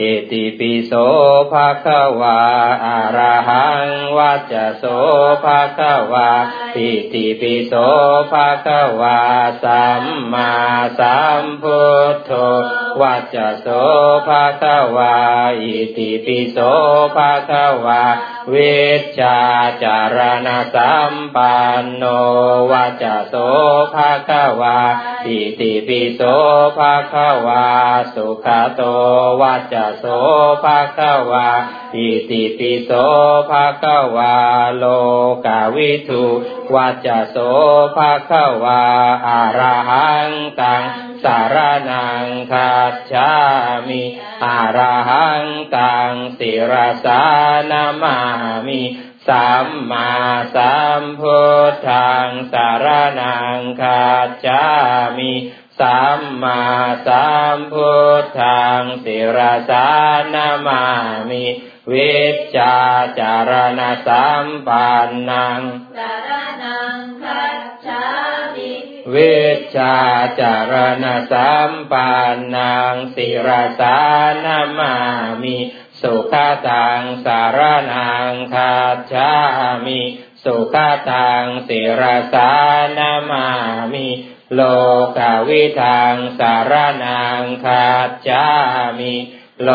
[0.00, 0.92] อิติปิโส
[1.52, 2.40] ภะคะวา
[2.84, 4.84] อะระหังวัจจโส
[5.44, 6.30] ภะคะวา
[6.76, 7.72] อิติปิโส
[8.32, 9.20] ภะคะวา
[9.64, 10.52] สัมมา
[10.98, 11.82] สัมพุ
[12.12, 12.30] ทโธ
[13.00, 13.66] วัจจโส
[14.28, 15.16] ภะคะวา
[15.60, 16.58] อิติปิโส
[17.16, 18.02] ภะคะวา
[18.50, 18.54] เว
[19.00, 19.38] ชชา
[19.82, 22.04] จารณสัมปันโน
[22.70, 23.34] วัจจโส
[23.94, 24.78] ภะคะวา
[25.28, 26.20] อิติปิโส
[26.78, 27.66] ภะคะวา
[28.14, 28.82] สุขโต
[29.40, 30.04] วัจจโส
[30.64, 31.48] ภะคะวา
[31.96, 32.90] อิติปิโส
[33.50, 34.34] ภะคะวา
[34.76, 34.84] โล
[35.46, 36.24] กาวิทู
[36.74, 37.36] วัจจโส
[37.96, 38.82] ภะคะวา
[39.26, 40.30] อะระหัง
[40.60, 40.82] ตัง
[41.22, 41.56] สาร
[41.88, 43.30] นังคัจฉา
[43.88, 44.02] มิ
[44.44, 45.44] อะระหัง
[45.76, 46.72] ตังสิร
[47.04, 47.22] สา
[47.70, 48.16] นามา
[48.66, 48.82] มิ
[49.30, 50.10] สัมมา
[50.56, 51.40] สัมพุ
[51.70, 52.86] ทธังสาร
[53.20, 54.64] นังคัจฉา
[55.16, 55.34] มิ
[55.80, 56.62] สัมมา
[57.06, 59.38] สัมพุทธังสิร
[59.70, 59.88] สา
[60.34, 60.84] นามา
[61.30, 61.44] มิ
[61.92, 62.76] วิจจา
[63.18, 65.60] จารณสัมปันนัง
[65.96, 66.30] สาร
[66.62, 68.04] นังคัจฉา
[68.54, 68.72] มิ
[69.14, 69.38] วิ
[69.74, 69.96] ชา
[70.40, 73.48] จารณสัมปันนังสิร
[73.80, 73.98] สา
[74.44, 74.94] นามา
[75.42, 75.56] มิ
[76.02, 76.34] สุข
[76.68, 77.58] ตังสาร
[77.92, 78.74] นังคา
[79.12, 79.30] จา
[79.86, 80.02] มิ
[80.44, 80.76] สุข
[81.10, 82.02] ตังสิร
[82.34, 82.50] สา
[82.98, 83.46] นามา
[83.92, 84.08] มิ
[84.54, 84.60] โล
[85.16, 86.72] กวิทังสาร
[87.04, 87.86] นังคา
[88.28, 88.46] จา
[88.98, 89.14] มิ
[89.62, 89.70] โล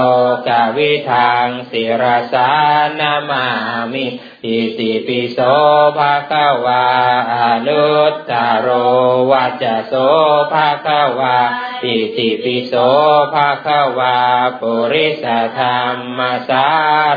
[0.48, 2.50] กาวิทังสิรสา
[3.00, 3.46] นามา
[3.94, 4.06] มิ
[4.46, 5.40] อิติปิโส
[5.98, 6.86] ภะคะวา
[7.34, 7.36] อ
[7.68, 8.68] นุตตโร
[9.32, 9.94] วัจโส
[10.52, 11.38] ภะคะวา
[11.84, 12.74] อิติปิโส
[13.34, 14.18] ภะคะวา
[14.60, 15.26] ปุริส
[15.58, 15.80] ธรร
[16.18, 16.20] ม
[16.50, 16.66] สา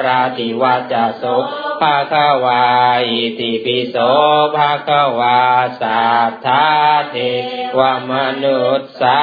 [0.05, 0.07] ร
[0.39, 1.25] ติวัจโส
[1.81, 2.65] ภะคะวา
[3.11, 3.97] อิติปิโส
[4.57, 5.41] ภะคะวา
[5.81, 6.67] สัทธา
[7.11, 7.17] เท
[7.79, 8.13] วม
[8.43, 9.21] นุษย์สา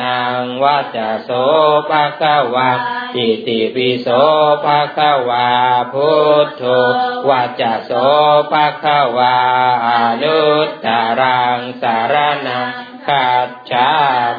[0.00, 1.30] นังวัจโส
[1.90, 2.70] ภะคะวา
[3.16, 4.08] อิติปิโส
[4.64, 5.48] ภะคะวา
[5.92, 6.12] พุ
[6.44, 6.62] ทโธ
[7.28, 7.92] วัจโส
[8.52, 9.36] ภะคะวา
[9.86, 9.88] อ
[10.22, 10.86] นุตต
[11.20, 12.14] รังสาร
[12.46, 12.68] นัง
[13.06, 13.90] คัจฉา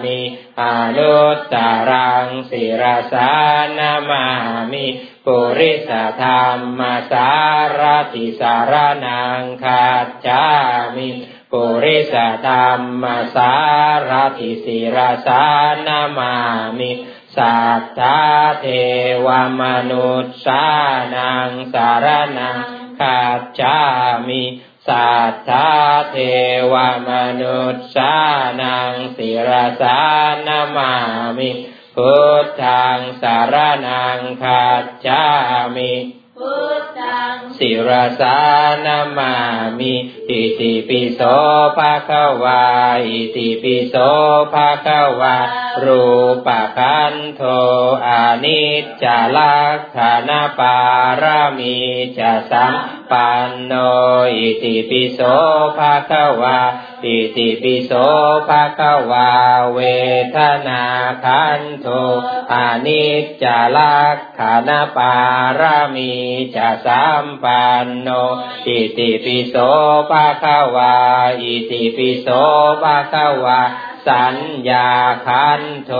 [0.03, 0.19] มิ
[0.61, 0.63] อ
[0.97, 1.55] นุตต
[1.89, 3.31] รังสิรสา
[3.77, 4.25] นามา
[4.71, 4.85] มิ
[5.31, 7.29] ปุริสธรรมสา
[7.79, 7.81] ร
[8.13, 8.73] ติสาร
[9.05, 9.85] นังคา
[10.25, 10.45] จา
[10.95, 11.09] มิ
[11.51, 12.15] ปุริส
[12.47, 13.03] ธรรม
[13.35, 13.53] สา
[14.09, 15.43] รติสิรสา
[15.87, 16.35] นามา
[16.77, 16.91] มิ
[17.35, 18.19] สัทธา
[18.61, 18.67] เท
[19.25, 19.27] ว
[19.61, 20.65] มนุษย์สา
[21.15, 22.57] นังสารนัง
[22.99, 23.21] คา
[23.59, 23.79] จา
[24.27, 24.43] มิ
[24.87, 25.69] สัทธา
[26.11, 26.17] เท
[26.73, 26.75] ว
[27.09, 27.11] ม
[27.41, 28.15] นุษย์สา
[28.61, 29.97] นังสิรสา
[30.47, 30.91] นามา
[31.39, 31.51] มิ
[31.99, 33.55] พุทธังสาร
[33.87, 34.65] นังคา
[35.05, 35.23] จา
[35.75, 35.93] มิ
[36.39, 38.39] พุทธังสิรสา
[38.85, 39.33] นามา
[39.77, 39.93] มิ
[40.29, 41.21] อิติปิโส
[41.77, 42.63] ภะคะวา
[43.07, 43.95] อิติปิโส
[44.53, 45.37] ภะคะวา
[45.83, 46.03] รู
[46.45, 47.41] ปะคันโท
[48.07, 49.97] อานิจจลักษ
[50.29, 50.77] ณปา
[51.21, 51.77] รามี
[52.17, 52.73] จะสัม
[53.11, 53.73] ปันโน
[54.35, 55.19] อิติปิโส
[55.77, 56.59] ภะคะวา
[57.05, 57.91] อิติปิโส
[58.47, 59.31] ภะคะวา
[59.73, 59.79] เว
[60.35, 60.83] ทนา
[61.23, 61.87] คันโท
[62.53, 63.45] อนิจจ
[63.77, 65.15] ลักษณปา
[65.59, 66.13] รามี
[66.55, 68.09] จะสัมปันโน
[68.67, 69.55] อิติปิโส
[70.09, 70.95] ภะคะวา
[71.41, 72.27] อิติปิโส
[72.83, 73.59] ภะคะวา
[74.07, 74.37] สัญ
[74.69, 74.91] ญา
[75.27, 75.91] คันโท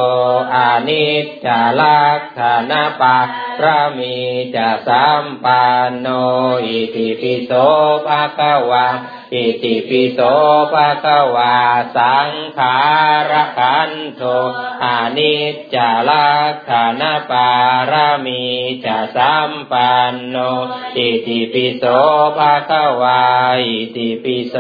[0.56, 0.58] อ
[0.88, 1.48] นิจจ
[1.80, 2.40] ลักษ
[2.72, 3.18] ณปา
[3.64, 4.18] ระมี
[4.56, 6.08] จะสัมปันโน
[6.66, 7.52] อิติปิโส
[8.08, 8.88] ภะคะวา
[9.34, 10.20] อิติปิโส
[10.72, 11.58] ภะคะวา
[11.98, 12.76] สังขา
[13.30, 14.22] รคันโท
[14.84, 15.76] อานิจจ
[16.08, 17.50] ลักขณปา
[17.92, 17.94] ร
[18.26, 18.44] มี
[18.86, 20.36] จะสัมปันโน
[20.98, 21.84] อิติปิโส
[22.38, 23.22] ภะคะวา
[23.66, 24.56] อิติปิโส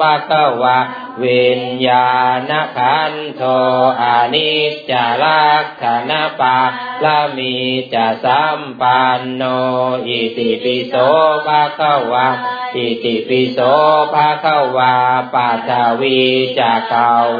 [0.00, 0.76] ภะคะวา
[1.24, 2.10] วิญญา
[2.50, 3.42] ณขันโท
[4.00, 6.58] อานิจจลักขณปา
[7.04, 7.54] ละมี
[7.92, 9.42] จะสัมปันโน
[10.06, 10.94] อิติปิโส
[11.46, 12.28] ภะคะวะ
[12.76, 13.58] อิติปิโส
[14.12, 14.94] ภะคะวะ
[15.34, 16.20] ปัจวี
[16.58, 16.92] จัก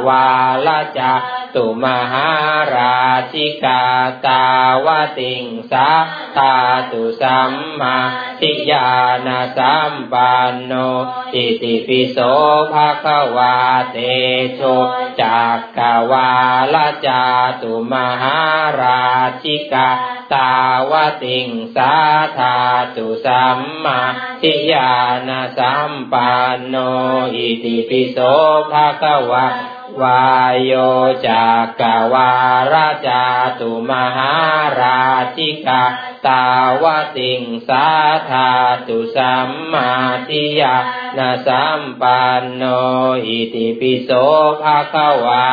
[0.07, 0.25] วา
[0.65, 1.13] ละจะ
[1.55, 2.29] ตุมหา
[2.75, 2.97] รา
[3.31, 3.83] ชิกา
[4.25, 4.43] ตา
[4.85, 4.87] ว
[5.19, 5.89] ติงสา
[6.37, 6.55] ตา
[6.91, 7.97] ตุสัมมา
[8.39, 8.89] ทิยา
[9.25, 10.73] นาสัมปันโน
[11.33, 12.17] อิติปิโส
[12.71, 13.55] ภะคะวา
[13.91, 13.97] เต
[14.55, 14.61] โช
[15.21, 15.79] จักก
[16.11, 16.31] วา
[16.73, 17.23] ลจา
[17.61, 18.37] ตุมหา
[18.81, 19.03] รา
[19.41, 19.89] ชิกา
[20.33, 20.53] ตา
[20.91, 21.93] วติงสา
[22.37, 22.57] ธา
[22.95, 23.99] ตุสัมมา
[24.41, 24.91] ทิยา
[25.27, 26.75] นาสัมปันโน
[27.35, 28.17] อิติปิโส
[28.71, 29.45] ภะคะวา
[30.01, 30.73] วายโย
[31.27, 32.31] จากกวา
[32.73, 33.23] ราจา
[33.59, 34.33] ตุมหา
[34.79, 35.01] รา
[35.35, 35.83] ชิกา
[36.27, 36.45] ตา
[36.83, 36.85] ว
[37.17, 37.87] ติงสา
[38.29, 38.49] ธา
[38.87, 39.89] ตุสัมมา
[40.27, 40.75] ทิยา
[41.17, 42.63] นาสัมปันโน
[43.25, 44.09] อิติปิโส
[44.61, 45.49] ภะคะวา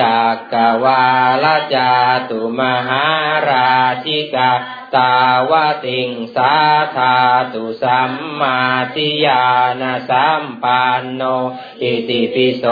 [0.00, 0.54] จากก
[0.84, 1.04] วา
[1.42, 1.92] ลจา
[2.28, 3.04] ตุมหา
[3.48, 3.70] รา
[4.04, 4.50] ชิกา
[4.96, 5.14] ตา
[5.50, 5.52] ว
[5.86, 6.54] ติงสา
[6.96, 7.14] ธา
[7.52, 8.58] ตุสัมมา
[8.94, 9.44] ทิยา
[9.80, 11.22] นาสัมปันโน
[11.82, 12.64] อิติปิโส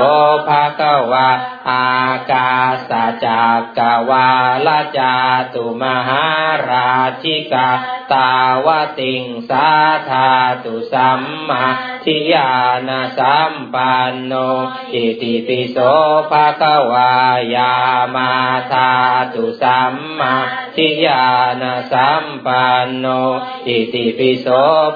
[0.46, 1.28] ภะคะวะ
[1.70, 2.52] อากา
[2.90, 2.92] ส
[3.24, 3.80] จากก
[4.10, 4.28] วา
[4.66, 5.14] ลจา
[5.54, 6.26] ตุมหา
[6.68, 7.68] ราชิกา
[8.12, 8.32] ตา
[8.66, 9.68] วติงสา
[10.10, 10.30] ธา
[10.64, 11.64] ตุสัมมา
[12.04, 12.50] ทิยา
[12.88, 14.32] นาสัมปันโน
[14.94, 15.76] อิติปิโส
[16.30, 17.12] ภะคะวา
[17.54, 17.72] ยา
[18.14, 18.32] มา
[18.72, 18.90] ธา
[19.34, 20.34] ตุสัมมา
[20.76, 21.24] ทิยา
[21.60, 23.06] นาสัมปันโน
[23.66, 24.46] อิติปิโส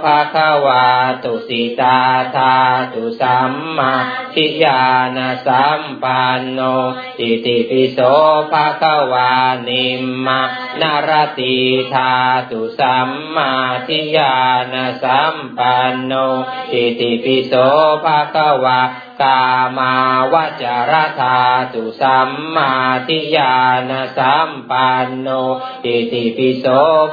[0.02, 0.84] ภะคะวา
[1.22, 1.98] ตุสิตา
[2.36, 2.54] ธา
[2.92, 3.92] ตุสัมมา
[4.34, 4.82] ทิยา
[5.16, 6.60] นาสัมปันโน
[7.18, 7.98] ติติปิโส
[8.52, 9.32] ภะคะวา
[9.68, 10.40] นิมมา
[10.80, 11.56] นารติ
[11.92, 12.12] ธา
[12.50, 13.50] ตุสัมมา
[13.86, 14.34] ทิยา
[14.72, 16.12] นาสัมปันโน
[16.70, 17.52] ติติปิโส
[18.04, 18.80] ภะคะวา
[19.20, 19.40] กา
[19.78, 19.92] มา
[20.32, 21.36] วจารธา
[21.72, 22.70] ตุสัมมา
[23.08, 23.54] ทิยา
[23.88, 25.28] นสัมปันโน
[25.84, 26.64] อิติปิโส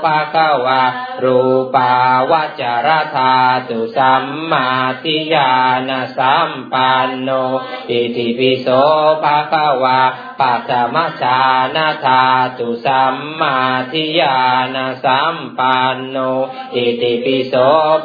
[0.03, 0.81] ภะคะวา
[1.23, 1.39] รู
[1.75, 1.91] ปา
[2.31, 3.33] วจารธา
[3.69, 4.67] ตุสัมมา
[5.03, 5.51] ทิยา
[5.89, 7.29] นสัมปันโน
[7.89, 8.67] อิติปิโส
[9.23, 9.99] ภะคะวา
[10.39, 11.39] ปัตมชา
[11.75, 12.21] นาธา
[12.57, 13.55] ตุสัมมา
[13.91, 14.37] ทิยา
[14.75, 16.17] นสัมปันโน
[16.75, 17.53] อิติปิโส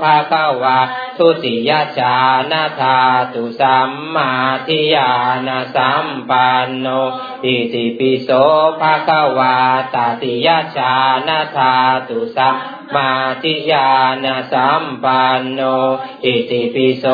[0.03, 0.79] ภะคะวา
[1.17, 2.17] ทุติยชา
[2.51, 2.99] นาธา
[3.33, 4.33] ตุสัมมมา
[4.67, 5.11] ทิยา
[5.47, 6.87] นาสัมปันโน
[7.45, 8.29] อิติปิโส
[8.81, 9.57] ภะคะวา
[9.95, 10.95] ตติยะชา
[11.27, 11.73] นาธา
[12.09, 12.57] ตุสัม
[12.95, 13.11] มา
[13.43, 13.89] ทิยา
[14.25, 15.61] นาสัมปันโน
[16.25, 17.05] อิติปิโส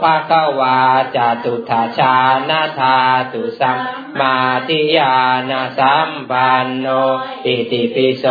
[0.00, 0.78] ภะคะวา
[1.16, 2.14] จตุถาชา
[2.48, 2.96] นาธา
[3.32, 3.78] ตุสัม
[4.18, 4.36] มา
[4.68, 5.16] ทิยา
[5.50, 6.86] นาสัมปันโน
[7.46, 8.24] อิติปิโส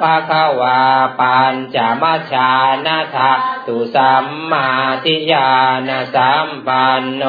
[0.00, 0.80] ภะคะวา
[1.18, 2.50] ปัญจมัชา
[2.86, 3.30] นาธา
[3.66, 4.68] ตุสัมมา
[5.04, 5.50] ทิยา
[5.88, 7.22] นาสัมปันโน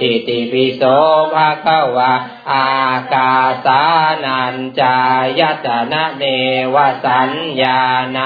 [0.00, 0.82] อิติปิโส
[1.34, 2.12] ภะคะวา
[2.52, 2.68] อา
[3.12, 3.32] กา
[3.64, 3.82] สา
[4.24, 4.96] นัญจา
[5.38, 6.24] ยตนะเน
[6.74, 7.80] วสัญญา
[8.16, 8.18] ณ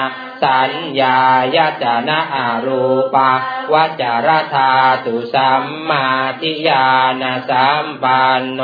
[0.43, 0.71] สัญ
[1.01, 1.17] ญา
[1.55, 2.83] ยตนะอารู
[3.13, 3.31] ปา
[3.73, 4.71] วัจรธา
[5.05, 6.05] ตุสัมมา
[6.41, 6.87] ทิญา
[7.21, 8.61] ณสัมปันโน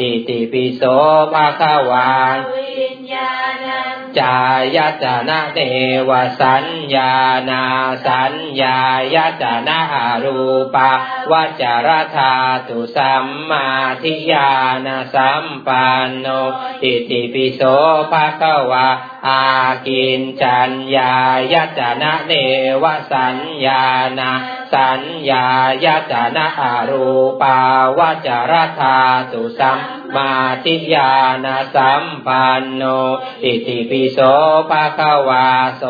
[0.00, 0.82] อิติปิโส
[1.32, 2.10] ภะคะวา
[2.54, 3.36] วิญญา
[4.18, 4.38] จา
[4.76, 5.58] ยตนะเท
[6.08, 6.10] ว
[6.40, 7.12] สัญญา
[7.50, 7.62] นา
[8.06, 8.78] สัญญา
[9.14, 10.40] ยตนะอารู
[10.74, 10.90] ปะ
[11.30, 12.34] วัจรธา
[12.68, 13.66] ตุสัมมา
[14.02, 14.50] ทิญา
[14.86, 16.26] ณสัมปันโน
[16.82, 17.60] อิติปิโส
[18.10, 18.86] ภะคะวา
[19.26, 19.42] อา
[19.86, 21.14] กินจัญญา
[21.52, 22.32] ยจนะเน
[22.82, 23.82] วสัญญา
[24.18, 24.30] นา
[24.72, 25.46] สัญญา
[25.84, 27.08] ยตนะอารู
[27.42, 27.58] ปา
[27.98, 28.98] วัจรธา
[29.32, 29.78] ตุสัม
[30.16, 30.32] มา
[30.64, 31.12] ทิญา
[31.44, 32.82] ณสัมปันโน
[33.44, 34.18] อิติปิโส
[34.70, 35.82] ภะคะวาโส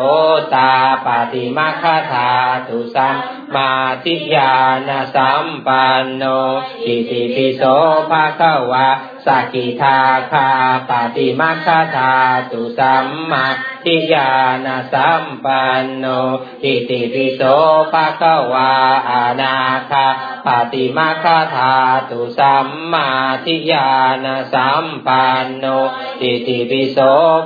[0.53, 0.71] ตา
[1.05, 2.29] ปฏิมาคธา
[2.67, 3.15] ตุสัม
[3.55, 3.71] มา
[4.03, 4.53] ทิญา
[4.87, 6.23] ณสัมปันโน
[6.85, 7.63] อิติปิโส
[8.09, 8.87] ภะคะวา
[9.25, 9.99] สกิทา
[10.31, 10.49] คา
[10.89, 12.13] ปฏิมาคธา
[12.51, 13.45] ตุสัมมา
[13.85, 14.31] ทิญา
[14.65, 16.05] ณสัมปันโน
[16.63, 17.41] อิติปิโส
[17.91, 18.71] ภะคะวา
[19.09, 19.55] อานา
[19.89, 20.07] คา
[20.45, 21.73] ปฏิมาคาธา
[22.09, 23.09] ตุสัมมา
[23.45, 23.91] ทิญา
[24.23, 25.65] ณสัมปันโน
[26.21, 26.97] อิติปิโส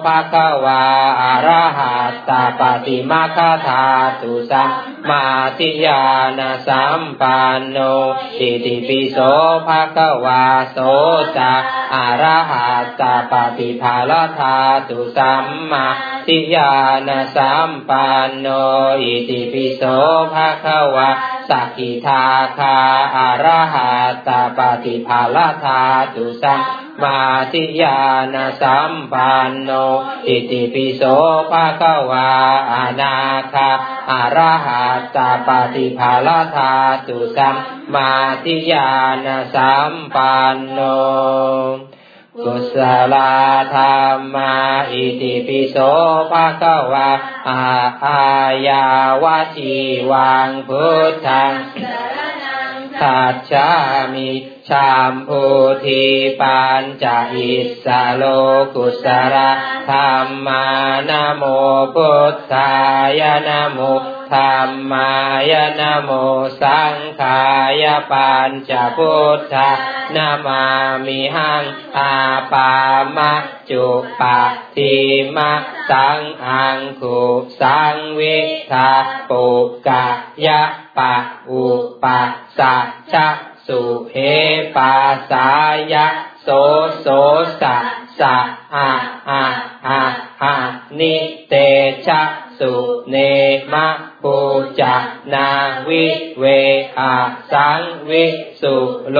[0.05, 0.83] ภะคะวา
[1.21, 3.85] อะระหัตตาปฏิมาคาธา
[4.21, 4.69] ตุสัม
[5.09, 5.25] มา
[5.57, 6.03] ทิญา
[6.37, 7.77] ณสัมปันโน
[8.39, 9.17] อิติปิโส
[9.67, 10.77] ภะคะวาโส
[11.37, 11.53] ตา
[11.93, 14.57] อะระหัตตาปฏิภาลธา
[14.89, 15.85] ตุสัมมา
[16.27, 16.73] ทิญา
[17.07, 18.47] ณสัมปันโน
[19.01, 19.83] อิติปิโส
[20.33, 21.09] ภะคะวา
[21.49, 22.25] สักขิทา
[22.57, 22.77] คา
[23.15, 25.81] อะระหัตตาปฏิภาลธา
[26.15, 26.59] ตุสัม
[27.03, 27.19] มา
[27.53, 28.01] ทิญา
[28.33, 29.71] ณสัมปันโน
[30.27, 31.01] อิติปิโส
[31.51, 32.29] ภะคะวา
[32.71, 33.15] อานา
[33.53, 33.69] คา
[34.11, 36.73] อะระหัตตาปฏิภาลธา
[37.07, 37.55] ตุสัม
[37.93, 38.11] มา
[38.43, 38.91] ทิญา
[39.25, 40.79] ณสัมปันโน
[42.39, 42.75] กุศ
[43.13, 43.15] ล
[43.73, 44.55] ธรรมา
[44.91, 45.75] อิติปิโส
[46.31, 47.09] ภะคะวา
[47.49, 47.63] อา
[48.05, 48.23] อา
[48.67, 48.85] ยา
[49.23, 49.75] วาจี
[50.11, 51.53] วังพุทธัง
[51.83, 53.69] สารนังทัจฉา
[54.13, 54.31] มิ
[54.69, 55.43] ชามพู
[55.85, 56.03] ที
[56.41, 57.51] ปัญจอิ
[57.83, 57.85] ส
[58.15, 58.23] โล
[58.75, 59.51] กุสระ
[59.89, 60.65] ธรรมา
[61.09, 61.43] นโม
[61.95, 62.71] พุทธา
[63.19, 63.79] ยะนโม
[64.33, 65.09] ธรรมา
[65.51, 66.11] ยะนโม
[66.61, 67.41] สังขา
[67.81, 69.69] ยปัญจพุทธา
[70.15, 70.63] นามา
[71.05, 71.63] มิหัง
[71.97, 72.13] อา
[72.51, 72.71] ปา
[73.15, 73.33] มะ
[73.69, 73.85] จุ
[74.19, 74.39] ปะ
[74.75, 74.93] ที
[75.35, 75.53] มะ
[75.89, 77.19] สังอังคุ
[77.61, 78.37] สังวิ
[78.71, 78.91] ทา
[79.29, 79.45] ปุ
[79.87, 80.05] กะ
[80.45, 80.61] ยะ
[80.97, 81.15] ปะ
[81.49, 81.65] อุ
[82.03, 82.19] ปะ
[82.57, 83.15] สัจจ
[83.71, 84.17] สุเห
[84.75, 84.93] ปั
[85.31, 85.49] สา
[85.93, 86.07] ยะ
[86.43, 86.49] โส
[87.01, 87.07] โส
[87.61, 87.77] สะ
[88.19, 88.35] สะ
[88.75, 88.89] อะ
[89.29, 89.43] อะ
[89.87, 90.01] อะ
[90.41, 90.53] อะ
[90.99, 91.15] นิ
[91.49, 91.53] เต
[92.07, 92.21] ชะ
[92.59, 92.73] สุ
[93.09, 93.15] เน
[93.71, 93.87] มะ
[94.23, 94.35] ปู
[94.79, 94.95] จะ
[95.33, 95.47] นา
[95.87, 96.05] วิ
[96.39, 96.43] เว
[96.99, 97.15] อา
[97.51, 98.25] สังวิ
[98.61, 98.75] สุ
[99.11, 99.17] โล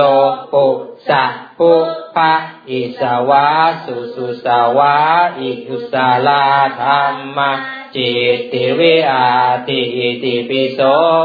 [0.52, 0.66] ปุ
[1.08, 1.24] สะ
[1.58, 1.72] ปุ
[2.16, 2.32] ปะ
[2.68, 3.46] อิสวา
[3.84, 4.46] สุสุส
[4.76, 4.94] วา
[5.38, 5.94] อิกุส
[6.26, 6.44] ลา
[6.80, 7.52] ธรรมะ
[7.96, 9.26] จิตติวิอา
[9.66, 10.80] ติอิติปิโส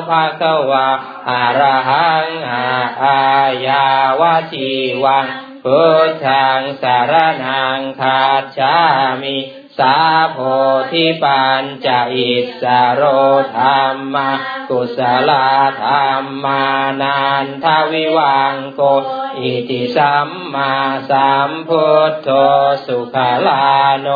[0.07, 0.87] ภะคะวะ
[1.29, 2.65] อะระหังอา
[3.03, 3.19] อา
[3.65, 3.85] ยา
[4.19, 4.69] วาจี
[5.03, 5.25] วัง
[5.63, 7.13] พุทธังสาร
[7.45, 8.19] นังคา
[8.57, 8.75] ชา
[9.21, 9.37] มิ
[9.79, 9.97] สา
[10.31, 10.37] โพ
[10.91, 12.63] ธิปัญจอิสส
[12.93, 13.01] โร
[13.55, 14.31] ธรรมะ
[14.69, 14.99] กุศ
[15.29, 15.31] ล
[15.83, 16.65] ธรรมา
[17.01, 18.81] นันทวิวังโก
[19.37, 20.73] อิติสัมมา
[21.09, 22.29] สัมพุทโธ
[22.85, 23.15] สุข
[23.47, 23.67] ลา
[24.01, 24.07] โน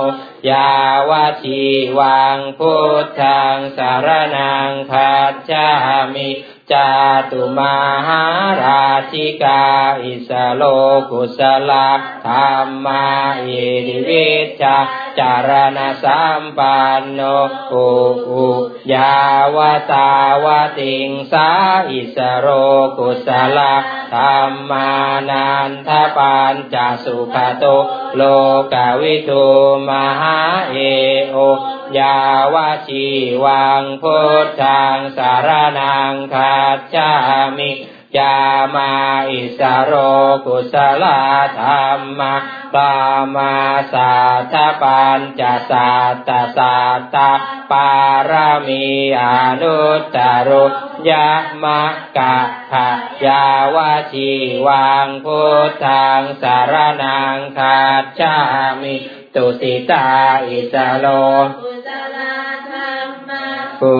[0.49, 0.71] ยา
[1.09, 1.63] วาชี
[1.99, 5.67] วังพุทธังสารนังคัจฉา
[6.13, 6.29] มิ
[6.71, 6.89] จา
[7.31, 7.59] ตุม
[8.07, 8.23] หา
[8.63, 9.63] ราชิกา
[10.03, 10.63] อิสโล
[11.09, 11.89] กุสลา
[12.25, 12.33] ธร
[12.65, 13.05] รมา
[13.45, 14.29] อิริวิ
[14.61, 14.77] จา
[15.19, 17.19] จารณสัมปันโน
[17.71, 17.89] อุ
[18.29, 18.47] อุ
[18.93, 19.15] ยา
[19.55, 19.57] ว
[19.91, 20.11] ตา
[20.43, 20.45] ว
[20.79, 21.49] ติงสา
[21.89, 22.47] อิสโร
[22.97, 23.73] กุสลา
[24.13, 24.89] ธรรมา
[25.29, 27.65] นันทปัญจสุขโต
[28.15, 28.21] โล
[28.73, 29.45] กวิทู
[29.89, 30.39] มหา
[30.71, 30.75] เอ
[31.31, 31.37] โอ
[31.99, 32.17] ยา
[32.53, 33.07] วาชี
[33.43, 36.57] วังพุทธังสารนังคั
[36.93, 37.11] จา
[37.57, 37.71] มิ
[38.17, 38.39] ยา
[38.75, 38.91] มา
[39.29, 39.93] อิสโร
[40.45, 41.21] กุสลา
[41.59, 42.35] ธรรมะ
[42.73, 42.93] ปา
[43.35, 43.55] มา
[43.93, 44.13] สั
[44.53, 45.91] ทปัญจสั
[46.27, 47.31] ตสัตตา
[47.71, 47.91] ปา
[48.29, 48.85] รามี
[49.21, 49.23] อ
[49.61, 50.17] นุตต
[50.47, 50.65] รุ
[51.09, 51.29] ยะ
[51.63, 51.83] มะ
[52.17, 52.37] กะ
[52.71, 52.89] ขะ
[53.25, 54.31] ยาวาชี
[54.67, 56.73] วังพุทธังสาร
[57.03, 57.81] นังคั
[58.19, 58.35] จา
[58.81, 58.95] มิ
[59.35, 60.07] ตุสิตา
[60.47, 61.05] อิสโล
[61.61, 62.17] กุศล
[62.71, 63.45] ธรรมะ
[63.81, 63.95] ปุ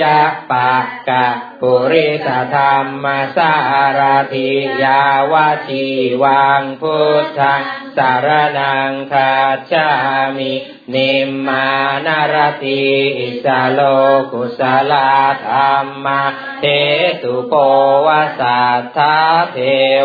[0.00, 0.20] ยะ
[0.50, 0.72] ปะ
[1.08, 1.26] กะ
[1.60, 3.06] ปุริสธรรม
[3.36, 3.52] สา
[3.98, 4.00] ร
[4.34, 4.50] ถิ
[4.82, 5.86] ยาวาชี
[6.22, 7.62] วังพุทธัง
[7.96, 8.28] สาร
[8.58, 9.32] นังคา
[9.72, 9.88] จา
[10.36, 10.54] มิ
[10.94, 11.68] นิมมา
[12.06, 12.84] นารติ
[13.18, 13.80] อิสโล
[14.32, 14.60] กุส
[14.90, 15.10] ลา
[15.46, 16.22] ธรรมะ
[16.60, 16.64] เท
[17.22, 17.54] ตุโป
[18.06, 18.08] ว
[18.40, 19.16] สัทธา
[19.52, 19.58] เท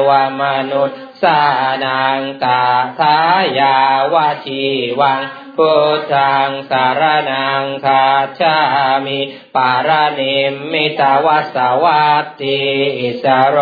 [0.08, 0.10] ว
[0.42, 1.42] มนุษย์ สา
[1.86, 2.64] นังกา
[3.00, 3.16] ทา
[3.60, 3.78] ยา
[4.14, 4.64] วาชี
[5.00, 5.22] วัง
[5.58, 8.06] พุทธังสารนังคา
[8.40, 8.58] ชา
[9.06, 9.20] มิ
[9.56, 12.60] ปารานิมมิตาวสวัตติ
[13.00, 13.58] อิสโร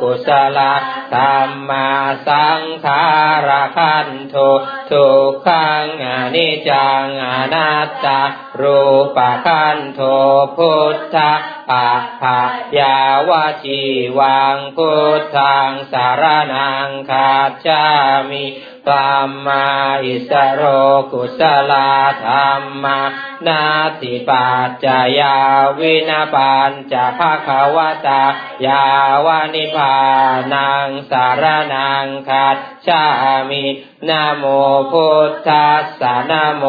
[0.00, 0.58] กุสล
[1.14, 1.88] ธรรมา
[2.26, 3.04] สังคา
[3.46, 4.36] รคันโท
[4.90, 5.06] สุ
[5.46, 8.22] ขังอนิจจังอนัตตา
[8.60, 8.80] รู
[9.16, 10.00] ปคันโท
[10.56, 11.32] พุทธะ
[11.70, 12.40] ปะภา
[12.78, 13.30] ยาว
[13.62, 13.82] ชี
[14.18, 16.22] วังพุทธังสาร
[16.52, 17.32] นังคา
[17.66, 17.84] จา
[18.30, 18.44] มิ
[18.88, 19.66] ธรรมา
[20.04, 20.62] อิสโร
[21.12, 21.92] กุสลา
[22.24, 22.98] ธรรมา
[23.46, 23.62] นา
[24.00, 24.86] ติปัจจ
[25.18, 25.36] ยา
[25.78, 27.76] วินาปัญจภาคว
[28.06, 28.22] ตา
[28.66, 28.84] ยา
[29.24, 29.96] วานิพา
[30.52, 32.56] นังสารนังคัจ
[32.86, 33.04] ฉา
[33.50, 33.66] มิ
[34.08, 34.44] นะโม
[34.92, 36.64] พุทธัสสะนะโม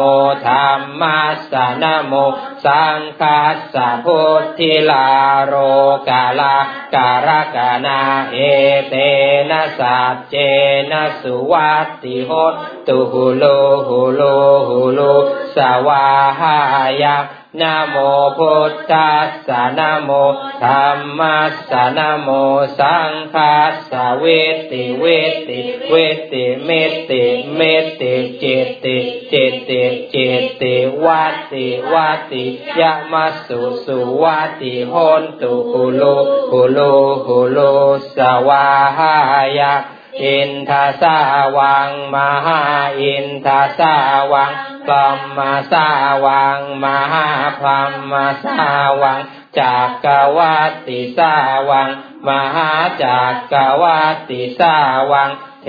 [0.46, 2.12] ธรรมัสสะนะโม
[2.64, 5.08] สังคัสสะพุทธิลา
[5.44, 5.54] โร
[6.08, 6.56] กาลา
[6.94, 8.00] การกานา
[8.32, 8.36] เอ
[8.88, 8.94] เต
[9.50, 10.34] นะสัจเจ
[10.90, 12.30] นะสุวัตติโห
[12.86, 13.44] ตุหุโล
[13.86, 14.22] หุโล
[14.68, 15.00] หุโล
[15.54, 16.04] สวา
[16.38, 16.56] หา
[17.02, 17.16] ยา
[17.60, 17.96] นะโม
[18.38, 20.10] พุทธัสสะนะโม
[20.62, 22.28] ธรรมัสสะนะโม
[22.78, 24.24] สังคัสสะเว
[24.70, 25.04] ติเว
[25.48, 25.94] ติเว
[26.32, 26.70] ติเม
[27.10, 27.22] ติ
[27.56, 27.60] เม
[28.00, 28.44] ติเจ
[28.84, 28.98] ติ
[29.28, 29.34] เจ
[29.68, 30.16] ติเจ
[30.60, 30.74] ติ
[31.04, 32.44] วัติวัติ
[32.80, 36.02] ยะมัสสุสุวัติหนตุหุโล
[36.50, 36.78] หุโล
[37.26, 37.58] หุโล
[38.16, 38.66] สวา
[38.98, 39.14] หา
[39.58, 39.74] ยา
[40.20, 41.18] อินทาสา
[41.56, 42.60] วังมหา
[43.00, 43.94] อินทาสา
[44.32, 44.52] วัง
[44.88, 45.86] กัมมาสา
[46.24, 47.26] วังมหา
[47.58, 47.68] พร
[48.08, 48.12] หม
[48.44, 48.60] สา
[49.02, 49.18] วัง
[49.58, 50.06] จากก
[50.36, 51.34] วัติสา
[51.70, 51.88] วัง
[52.28, 52.70] มหา
[53.02, 54.76] จากกวัติสา
[55.10, 55.30] วัง
[55.64, 55.68] เท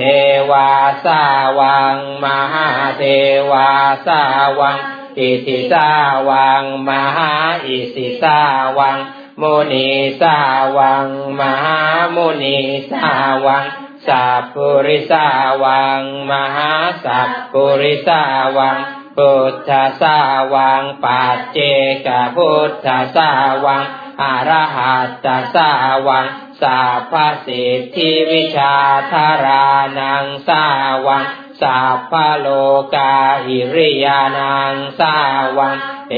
[0.51, 0.69] วา
[1.05, 1.21] สา
[1.59, 2.67] วัง มหา
[2.97, 3.03] เท
[3.51, 3.69] วา
[4.05, 4.21] สา
[4.59, 4.77] วัง
[5.19, 5.89] อิสิสา
[6.29, 7.31] วัง มหา
[7.65, 8.39] อิสิสา
[8.77, 8.97] วัง
[9.41, 9.89] มุนี
[10.21, 10.37] สา
[10.77, 11.07] วัง
[11.39, 11.79] มหา
[12.15, 12.57] มุนี
[12.91, 13.07] สา
[13.45, 13.63] วัง
[14.07, 15.27] สัพพุริสา
[15.63, 16.01] วัง
[16.31, 16.71] มหา
[17.05, 18.21] สัพพุริสา
[18.57, 18.77] วัง
[19.17, 20.17] พุทธสา
[20.53, 21.59] วังปัจเจ
[22.05, 23.29] กพุทธสา
[23.65, 23.83] วัง
[24.21, 25.69] อรหัตตสา
[26.07, 26.25] วัง
[26.61, 27.13] สัพพ
[27.45, 28.75] สิทธิวิชา
[29.11, 29.67] ธารา
[29.99, 30.63] นังสา
[31.07, 31.23] วัง
[31.61, 32.47] สัพพโล
[32.95, 33.15] กา
[33.47, 35.15] อิริยานังสา
[35.57, 35.75] วัง
[36.11, 36.15] เอ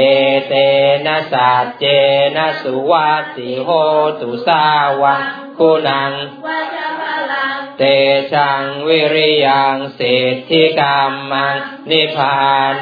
[0.47, 0.53] เต
[1.05, 1.86] นะสัจเจ
[2.36, 3.69] นะสุวัตติโห
[4.19, 4.63] ตุสา
[5.01, 5.19] วัง
[5.57, 6.13] คุณัง
[6.45, 6.94] วัจพลัง
[7.78, 7.84] เต
[8.34, 11.01] ชังวิริยังสิทธิกรร
[11.32, 11.55] มัง
[11.89, 12.36] นิพพา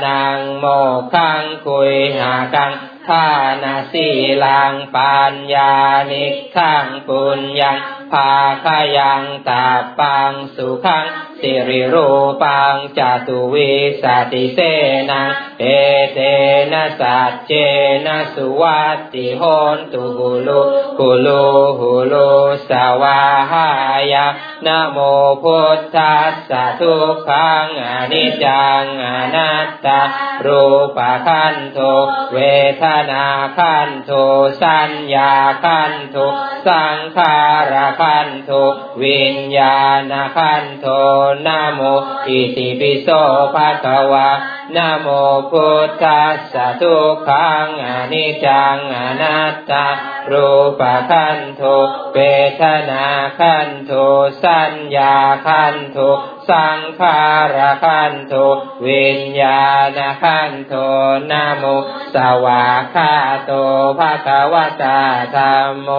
[0.06, 0.66] นังโม
[1.14, 2.72] ขังคุยหากัง
[3.08, 3.28] ทา
[3.64, 4.08] นาสี
[4.44, 5.76] ลังปัญญา
[6.12, 6.26] นิ
[6.56, 7.78] ขังปุญญัง
[8.12, 8.32] ภา
[8.66, 8.68] ค
[8.98, 9.68] ยังตา
[10.00, 11.06] ปังสุขัง
[11.46, 12.10] สิริรู
[12.42, 13.72] ปังจตุวิ
[14.02, 14.60] สติเส
[15.10, 15.30] นัง
[15.60, 15.66] เอ
[16.14, 16.20] เต
[16.72, 17.52] นะสัจเจ
[18.06, 19.44] นะสุวัตติโห
[19.76, 20.62] นตุหุลุ
[20.98, 21.46] หุลุ
[21.80, 22.32] หุลุ
[22.70, 22.72] ส
[23.02, 23.22] วา
[23.52, 23.70] หา
[24.12, 24.26] ยา
[24.66, 24.98] นะโม
[25.44, 30.02] พุทธัสสะทุกขังอนิจจังอนัตตา
[30.46, 30.64] รู
[30.98, 31.80] ปขันโท
[32.34, 32.40] เว
[32.82, 33.26] ทนา
[33.58, 34.12] ขันโท
[34.62, 35.34] สัญญา
[35.64, 36.18] ขันโท
[36.68, 37.38] สังขา
[37.72, 38.52] รขันโท
[39.02, 39.80] วิญญา
[40.12, 40.88] ณขันโท
[41.48, 41.80] นะโม
[42.28, 43.08] อิติปิโส
[43.54, 44.28] ภะคะวะ
[44.78, 45.08] นโม
[45.52, 49.88] พุทธัสสะทุกขังอนิจจังอนัตตา
[50.32, 50.50] รู
[50.80, 51.62] ปขันโท
[52.14, 52.20] เว
[52.62, 53.06] ทนา
[53.40, 53.92] ขันโท
[54.44, 55.16] สัญญา
[55.48, 55.98] ขันโท
[56.50, 57.22] สังขา
[57.56, 58.34] รขันโท
[58.88, 59.64] วิญญา
[59.98, 60.74] ณขันโท
[61.32, 61.64] นะโม
[62.14, 62.16] ส
[62.46, 63.14] วากขา
[63.46, 63.52] โต
[63.98, 65.02] ภะคะวะตา
[65.36, 65.90] ธัมโม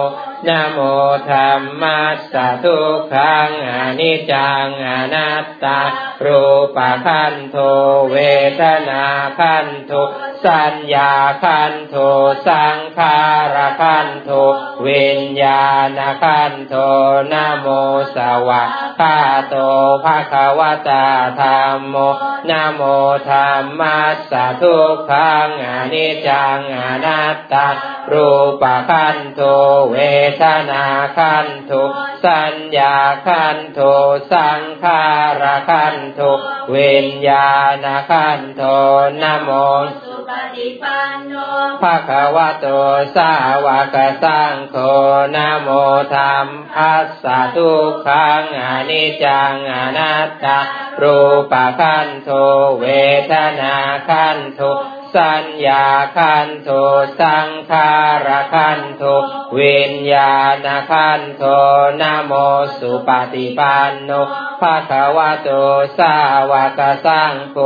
[0.47, 0.79] นโม
[1.29, 5.79] ธรรมัสสะทุกขังอนิจจังอนัตตา
[6.25, 6.43] รู
[6.77, 7.57] ปขันโท
[8.09, 8.15] เว
[8.61, 9.05] ทนา
[9.39, 9.93] ขันโท
[10.45, 11.13] สัญญา
[11.43, 11.95] ขันโท
[12.47, 13.17] สังขา
[13.55, 14.29] รขันโท
[14.87, 15.65] วิญญา
[15.97, 16.75] ณขันโท
[17.31, 17.67] นโม
[18.15, 18.63] สวะ
[18.99, 19.55] คาโต
[20.03, 21.07] ภะคะวะตา
[21.39, 21.95] ธัมโม
[22.49, 22.81] นโม
[23.27, 27.67] ธรรมัสสะทุกขังอนิจจังอนัตตา
[28.11, 28.29] รู
[28.61, 29.41] ปขันโท
[29.91, 29.97] เว
[30.41, 30.85] ทนา
[31.17, 31.71] ขันโท
[32.25, 32.97] สัญญา
[33.27, 33.79] ขันโท
[34.31, 35.03] สังขา
[35.41, 36.21] รขันโท
[36.75, 37.51] วิญญา
[37.83, 38.61] ณขันโท
[39.21, 39.49] นะโม
[40.03, 41.33] สุปฏิปันโน
[41.81, 42.65] ภะคะวะโต
[43.15, 43.31] สา
[43.65, 44.75] วกสังโฆ
[45.35, 45.69] นะโม
[46.15, 46.47] ธรรม
[46.77, 50.59] อัสสะทุกขังอนิจจังอนัตตา
[51.01, 51.19] รู
[51.51, 52.29] ปขันโท
[52.79, 52.85] เว
[53.31, 53.75] ทนา
[54.07, 54.61] ขันโท
[55.15, 55.85] สัญญา
[56.17, 56.69] ขันโท
[57.19, 57.91] สังขา
[58.27, 59.03] รขันโท
[59.57, 60.35] วิญญา
[60.65, 61.43] ณขันโท
[62.01, 62.33] นโม
[62.77, 64.11] สุปฏิปันโน
[64.61, 65.49] ภะคะวะโต
[65.97, 66.15] สา
[66.51, 67.57] วกสังโฆ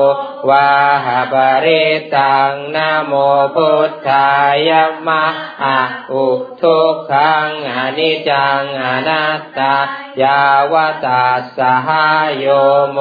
[0.50, 0.70] วา
[1.06, 1.34] หาป
[1.66, 1.84] ริ
[2.16, 3.14] ตังนโม
[3.56, 4.30] พุทธา
[4.68, 4.70] ย
[5.08, 5.26] มะ
[5.64, 5.80] อะ
[6.12, 6.26] อุ
[6.62, 9.76] ทุกขังอนิจจังอนัตตา
[10.22, 10.42] ยา
[10.72, 10.74] ว
[11.06, 11.26] ตา
[11.58, 12.46] สหายโย
[12.92, 13.00] โม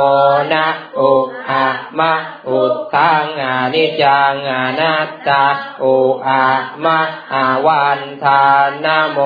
[0.53, 0.67] นะ
[0.99, 1.13] อุ
[1.49, 1.67] อะ
[1.99, 2.15] มะ
[2.49, 2.61] อุ
[2.95, 5.47] ทังอนิจังอนัตตา
[5.83, 6.45] อุอะ
[6.85, 7.01] มะ
[7.33, 8.45] อาวันทา
[8.85, 9.19] นโม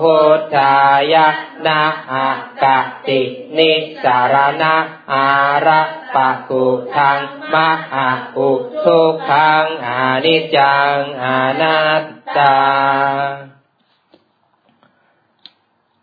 [0.00, 0.74] พุทธา
[1.12, 1.28] ยะ
[1.66, 2.26] นะอะ
[2.62, 2.64] ก
[3.08, 3.20] ติ
[3.56, 4.76] นิสารณะ
[5.12, 5.28] อา
[5.66, 5.82] ระ
[6.14, 7.18] ปะกุทัง
[7.52, 8.50] มะอะอุ
[8.84, 9.90] ทุกขังอ
[10.24, 11.26] นิจังอ
[11.60, 12.04] นัต
[12.36, 12.56] ตา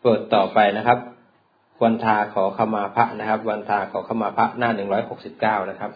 [0.04, 1.00] บทต่อไปนะครับ
[1.84, 5.92] วันทาขอขมาพระนะครับ วันทาขอขมาพระหน้าหนึ่งร้อยหกสิบเก้านะครับ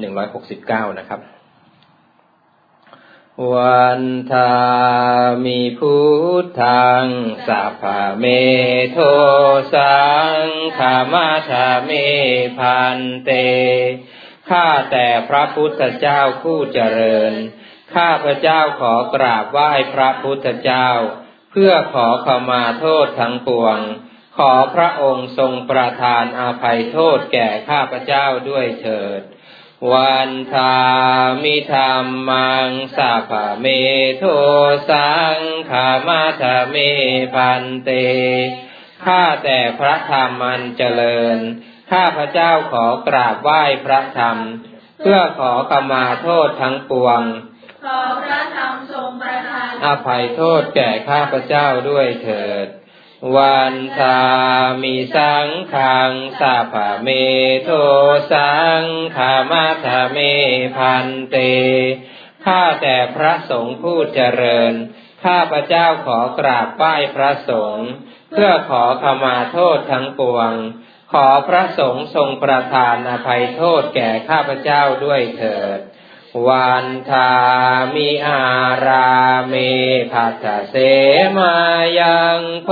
[0.00, 1.20] หนึ่งร้อยหกสิบเก้านะครับ
[3.54, 4.54] วันทา
[5.44, 5.94] มีพุ
[6.42, 7.06] ทธัง
[7.48, 7.84] สัพพ
[8.18, 8.24] เม
[8.92, 8.98] โท
[9.74, 10.00] สั
[10.40, 10.44] ง
[10.78, 11.90] ขามาธาเม
[12.58, 13.30] พันเต
[14.50, 17.34] ข้าแต่พระพุทธเจ้าผู้เจริญ
[17.94, 20.88] ข้าพระเจ้าขอกราบไหว้พระพุทธเจ้า
[21.50, 23.78] เพื่อขอขมาโทษทั้งปวง
[24.38, 29.20] ขอพระองค์ทรงประทานอาภัยโทษแก่ข้าพระเจ้าด้วยเถิด
[29.92, 30.76] วันทา
[31.42, 33.66] มิธรรมังสัพเม
[34.18, 34.24] โท
[34.90, 35.38] สัง
[35.70, 36.76] ขามาธเม
[37.34, 37.90] พันเต
[39.04, 41.38] ข้าแต่พระธรรมมันเจริญ
[41.90, 44.36] ข้าพระเจ้าขอกราบไหว้พระธรรม
[45.00, 47.22] เพื่อขอขมาโทษทั้งปวง
[47.84, 52.68] ขอพระธรรมทรงประทาน อภัยโทษแก่ข้าพระเจ้าด้วยเถิด
[53.36, 54.20] วันทา
[54.82, 57.08] มีสังขังสัพเม
[57.64, 57.70] โท
[58.32, 58.82] สัง
[59.16, 60.18] ขามาธเม
[60.76, 61.36] พันเต
[62.44, 64.72] ข้าแต่พระสงฆ์ผู้เจริญ
[65.24, 67.88] ข้าพระเจ้าขอกราบไหว้พระสงฆ์
[68.30, 70.52] เพื่อขอขมาโทษทั้งปวง
[71.12, 75.78] ขอพระสงฆ์ทรงประทานอภัยโทษแก่ข้าพระเจ้าด้วยเถิด
[76.48, 77.32] วันทา
[77.94, 78.42] มิอา
[78.86, 79.14] รา
[79.48, 79.54] เม
[80.12, 80.74] พัทเส
[81.36, 81.56] มา
[82.00, 82.68] ยังโพ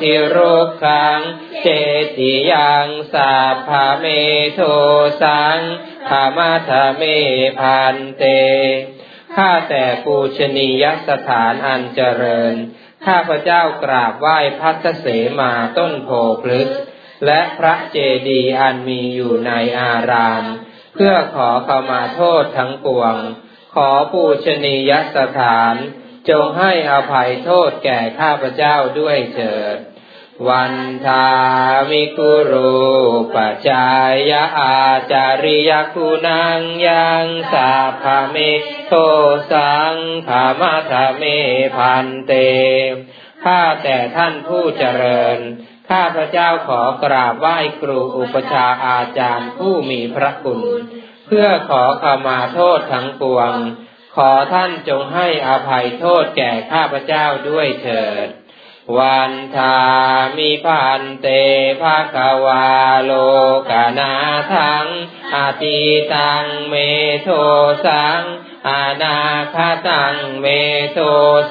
[0.00, 1.20] ธิรุกขัง
[1.62, 1.68] เจ
[2.16, 4.06] ติยังสัพพเม
[4.54, 4.60] โท
[5.22, 5.58] สัง
[6.08, 7.02] ขามะทเม
[7.60, 8.24] พันเต
[9.36, 12.54] ข้าแต่ปูชนียสถานอันเจริญ
[13.06, 15.06] ข้าพเจ้ากราบไหว้พัทเส
[15.38, 16.10] มาต้นโพ
[16.42, 16.68] พลึก
[17.26, 17.96] และพระเจ
[18.28, 20.44] ดีย์อันมีอยู่ในอาราม
[20.94, 23.16] เพื่อขอขมาโทษทั้งปวง
[23.74, 25.74] ขอปูชนียสถาน
[26.28, 29.78] จงให้อภัยโทษแก่ข้าพเจ้าด้วยเถิด
[30.48, 30.74] วัน
[31.06, 31.28] ทา
[31.90, 32.84] มิกุรู
[33.34, 33.36] ป
[33.68, 33.88] จา
[34.30, 34.78] ยะอา
[35.12, 37.72] จาริยคุณังยังสา
[38.02, 38.36] ภาเม
[38.86, 38.92] โท
[39.52, 39.94] สัง
[40.28, 41.22] ภามาธเม
[41.76, 42.32] พันเต
[43.44, 45.38] ข้าแต่ท่านผู้เจริญ
[45.94, 50.60] ข้าพระเจ้าขอกราบไหว้ครูอุปชาอาจารย์ผู้มีพระคุณ
[51.26, 53.54] เพื่อขอขมาโทษทั้งปวง
[54.16, 58.28] ขอท่านจงให้อภัยโทษแก่ข้าพระเจ้าด้วยเถิด
[58.98, 59.78] วันทา
[60.36, 61.26] มิ ภันเต
[61.80, 62.68] ภะคะวา
[63.04, 63.12] โล
[63.70, 64.12] กะนา
[64.52, 64.86] ถัง
[65.34, 65.80] อะตี
[66.14, 66.74] ตังเม
[67.22, 67.28] โท
[67.86, 68.20] สัง
[68.68, 69.18] อะนา
[69.54, 69.56] คะ
[69.88, 70.46] ตังเม
[70.92, 70.98] โท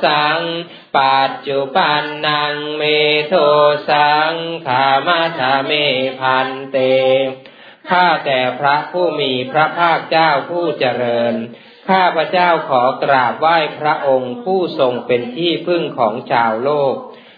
[0.06, 0.39] สัง
[1.00, 2.84] ปัจจุปปันนังเม
[3.28, 3.34] โท
[3.89, 4.34] สัง
[4.68, 5.72] ขะมะถะ เม
[6.20, 6.78] พันเต
[7.89, 11.34] ข้าแต่พระผู้มีพระภาคเจ้าผู้เจริญ
[11.89, 16.94] ข้าพระเจ้าขอกราบไหว้พระองค์ผู้ทรงเป็นที่พึ่งของชาวโลก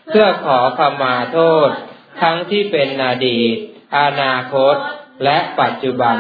[0.10, 1.70] เพื่อขอขมาโทษ
[2.22, 3.56] ทั้งที่เป็นอดีต
[3.98, 4.76] อนาคต
[5.24, 6.18] และปัจจุบัน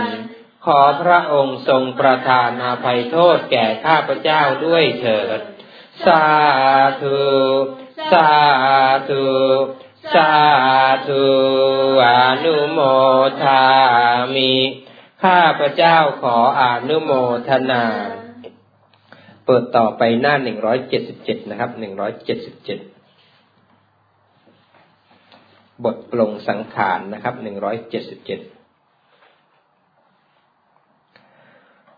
[0.65, 5.39] ขอพระองค์ทรงประทานอาภัยโทษแก่ข้าพระเจ้าด้วยเถิด
[6.05, 6.25] สา
[7.01, 7.23] ธุ
[8.11, 8.31] สา
[9.09, 9.25] ธุ
[10.13, 10.31] สา
[11.07, 11.25] ธุ
[12.03, 12.07] อ
[12.43, 12.79] นุโม
[13.41, 13.63] ทา
[14.35, 14.53] มิ
[15.23, 17.11] ข้าพระเจ้าขออนุโม
[17.47, 17.83] ทนา
[19.45, 22.79] เปิดต่อไปหน้าหนึ่งร้อยเจ็ดสิบเจ็ดนะครับหนึ่งร้อยเจ็ดสิบเจ็ด
[25.83, 28.39] บทปลงสังขารนะครับหนึ่งร้อยเจ็ดสิบเจ็ด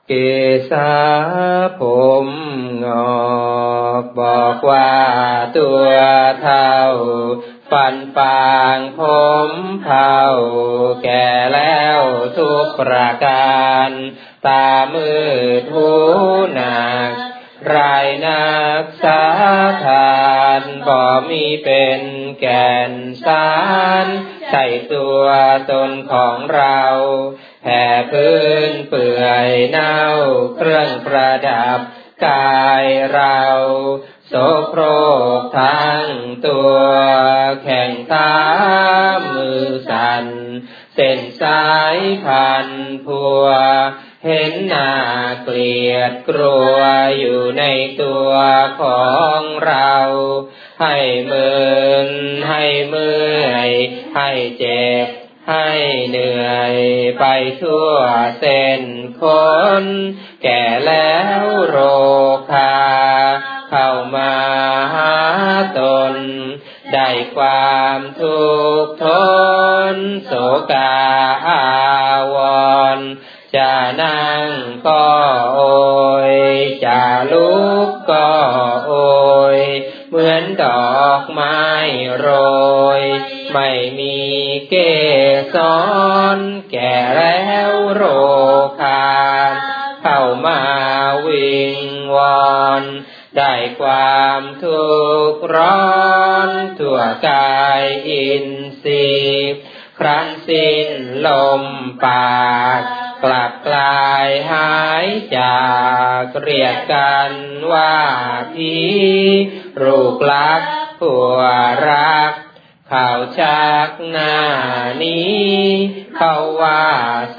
[0.10, 0.14] เก
[0.72, 0.94] ษา
[1.80, 1.82] ผ
[2.26, 2.28] ม
[2.84, 2.86] ง
[3.16, 4.94] อกบอกว่า
[5.58, 5.88] ตัว
[6.42, 6.76] เท่า
[7.72, 9.02] ฟันปางผ
[9.50, 9.52] ม
[9.82, 10.18] เผา
[11.04, 12.00] แก่แล้ว
[12.38, 13.90] ทุกประการ
[14.48, 15.12] ตามื
[15.62, 15.90] ดหู
[16.54, 17.12] หนัก
[17.68, 17.78] ไร
[18.26, 18.52] นั
[18.82, 19.24] กสา
[19.86, 20.18] ทา
[20.60, 22.02] นบ่มีเป็น
[22.42, 22.94] แก่น
[23.26, 23.50] สา
[24.06, 24.08] ร
[24.52, 25.26] ใส่ตัว
[25.72, 26.82] ตนของเรา
[27.70, 28.38] แผ่พื้
[28.70, 30.00] นเปื่อยเน่า
[30.56, 31.80] เครื่องประดับ
[32.26, 33.42] กายเรา
[34.28, 34.34] โส
[34.68, 34.82] โคร
[35.40, 36.08] กทั้ง
[36.48, 36.78] ตัว
[37.64, 38.34] แข่งตา
[39.34, 40.26] มือสัน
[40.96, 42.68] เส้นสายพัน
[43.06, 43.46] พัว
[44.26, 44.92] เห็นหน้า
[45.44, 46.76] เกลียดกลัว
[47.20, 47.64] อยู่ใน
[48.02, 48.32] ตัว
[48.82, 49.08] ขอ
[49.40, 49.94] งเรา
[50.82, 51.52] ให้เมึ
[52.08, 52.10] น
[52.50, 53.70] ให้เมื่อย
[54.16, 55.08] ให้เจ็บ
[55.50, 55.70] ให้
[56.10, 56.76] เหนื่อย
[57.20, 57.26] ไป
[57.62, 57.94] ทั่ว
[58.40, 58.82] เส้น
[59.22, 59.24] ค
[59.82, 59.84] น
[60.44, 61.78] แก่แล้วโร
[62.52, 62.78] คา
[63.70, 64.34] เข้ามา
[64.96, 65.16] หา
[65.80, 65.82] ต
[66.14, 66.16] น
[66.94, 68.46] ได้ความทุ
[68.84, 69.06] กข์ท
[69.94, 69.96] น
[70.26, 70.34] โศ
[70.72, 70.96] กา
[71.48, 71.66] อา
[72.36, 72.38] ว
[72.98, 73.00] ร
[73.56, 74.48] จะนั่ง
[74.88, 75.08] ก็
[75.56, 75.62] โอ
[76.34, 76.36] ย
[76.86, 77.56] จะลุ
[77.88, 78.30] กก็
[78.86, 78.94] โอ
[79.56, 79.58] ย
[80.10, 80.66] เหมือนด
[81.00, 81.60] อกไม้
[82.18, 82.28] โร
[83.00, 83.04] ย
[83.60, 84.20] ไม่มี
[84.70, 84.76] เก
[85.56, 85.58] ส
[86.38, 86.40] ร
[86.72, 88.04] แก่แล้วโร
[88.82, 89.08] คา
[90.02, 90.62] เข้ามา
[91.28, 91.78] วิง
[92.16, 92.18] ว
[92.50, 92.84] อน
[93.38, 94.88] ได้ความทุ
[95.32, 95.88] กข์ร้อ
[96.48, 96.50] น
[96.80, 98.48] ทั่วกายอิน
[98.84, 99.56] ทรีย์
[99.98, 100.90] ครั้นสิ้น
[101.28, 101.30] ล
[101.62, 101.64] ม
[102.06, 102.82] ปาก
[103.24, 105.06] กลับกลายหาย
[105.38, 105.62] จา
[106.22, 107.32] กเรียกกัน
[107.72, 107.98] ว่า
[108.54, 108.76] พี
[109.84, 110.62] รูกลัก
[111.00, 111.40] ผัว
[111.90, 112.34] รัก
[112.94, 113.10] ขา
[113.40, 114.38] ชักหน้า
[115.04, 115.58] นี้
[116.16, 116.86] เขาว่า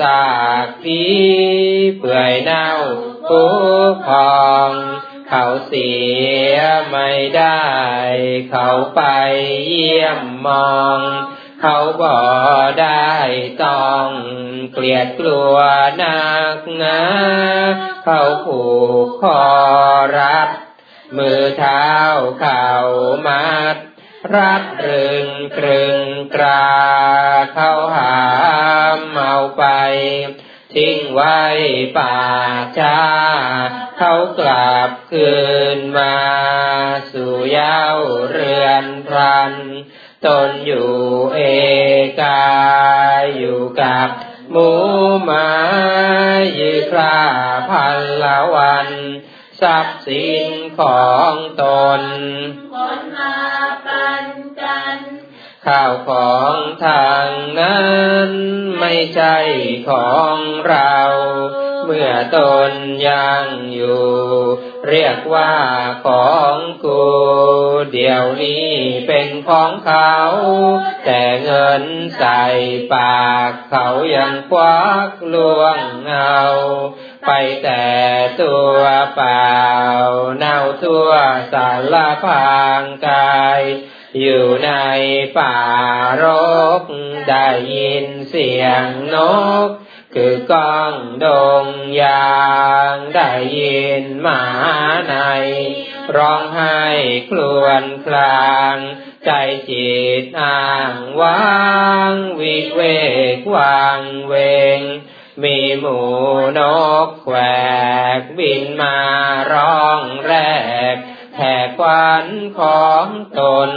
[0.00, 0.26] สา
[0.64, 1.02] กพี
[1.98, 2.70] เปื่อยเน่า
[3.28, 3.42] ผู
[4.06, 4.38] พอ
[4.68, 4.70] ง
[5.28, 5.92] เขาเสี
[6.54, 6.56] ย
[6.90, 7.66] ไม่ได้
[8.50, 9.02] เขาไป
[9.66, 11.00] เยี่ยมมอง
[11.60, 12.16] เขาบ่
[12.80, 13.12] ได้
[13.64, 14.06] ต้อง
[14.72, 15.56] เกลียดกลัว
[16.02, 16.22] นั
[16.56, 17.00] กหนา
[18.04, 18.62] เขาผู
[19.04, 19.42] กคอ
[20.18, 20.48] รัด
[21.16, 21.88] มือเท้า
[22.40, 22.66] เข่า
[23.26, 23.76] มัด
[24.34, 26.68] รัดรึงกรึงกรา
[27.52, 28.16] เข้าหา
[28.98, 29.64] มเอาไป
[30.74, 31.40] ทิ้งไว้
[31.98, 32.16] ป่า
[32.78, 33.00] ช้า
[33.98, 35.32] เขากลับคื
[35.76, 36.16] นมา
[37.12, 37.80] สู่ย้า
[38.30, 39.54] เรือนพรัน
[40.26, 40.92] ตนอยู่
[41.34, 41.40] เอ
[42.20, 42.46] กา
[43.36, 44.08] อยู่กับ
[44.50, 44.70] หมู
[45.24, 45.48] หมา
[46.58, 47.18] ยืครา
[47.68, 48.88] พันละวัน
[49.60, 50.46] ทรัพย์สิน
[50.78, 51.64] ของต
[52.00, 52.02] น
[52.74, 53.47] คนมาปันกัน
[55.68, 56.56] ข้าวของ
[56.86, 57.28] ทาง
[57.60, 57.84] นั้
[58.28, 58.30] น
[58.80, 59.36] ไม่ใช่
[59.88, 60.36] ของ
[60.68, 60.96] เรา
[61.84, 62.38] เมื่อต
[62.70, 62.72] น
[63.08, 63.44] ยัง
[63.74, 64.08] อยู่
[64.88, 65.54] เรียกว่า
[66.06, 67.02] ของกู
[67.92, 68.70] เดี๋ยวนี้
[69.08, 70.16] เป็นของเขา
[71.04, 71.82] แต่เงิน
[72.18, 72.44] ใส่
[72.94, 76.42] ปากเขายังควักลวงเอา
[77.26, 77.30] ไป
[77.64, 77.86] แต่
[78.42, 78.80] ตัว
[79.14, 79.56] เปล่า
[80.36, 81.10] เน่าทั่ว
[81.52, 81.94] สาร
[82.24, 83.62] พางกาย
[84.20, 84.70] อยู่ใน
[85.38, 85.56] ป่า
[86.22, 86.24] ร
[86.80, 86.82] ก
[87.28, 89.16] ได้ยินเสียงน
[89.66, 89.68] ก
[90.14, 90.94] คือก้อง
[91.24, 91.26] ด
[91.64, 91.66] ง
[92.02, 92.42] ยา
[92.94, 94.44] ง ได้ยินหมา
[95.10, 95.16] ใน
[96.16, 96.82] ร้องไห้
[97.30, 98.76] ครวญคราง
[99.24, 99.30] ใจ
[99.70, 99.92] จิ
[100.22, 101.40] ตอ้างว้า
[102.12, 102.80] ง วิเว
[103.36, 104.34] กวางเว
[104.78, 104.80] ง
[105.42, 106.00] มีหมู
[106.58, 106.60] น
[107.06, 107.36] กแขว
[108.18, 108.98] กบินมา
[109.52, 110.32] ร้องแร
[110.94, 110.96] ก
[111.40, 112.26] แผ่ควัน
[112.60, 113.06] ของ
[113.40, 113.70] ตน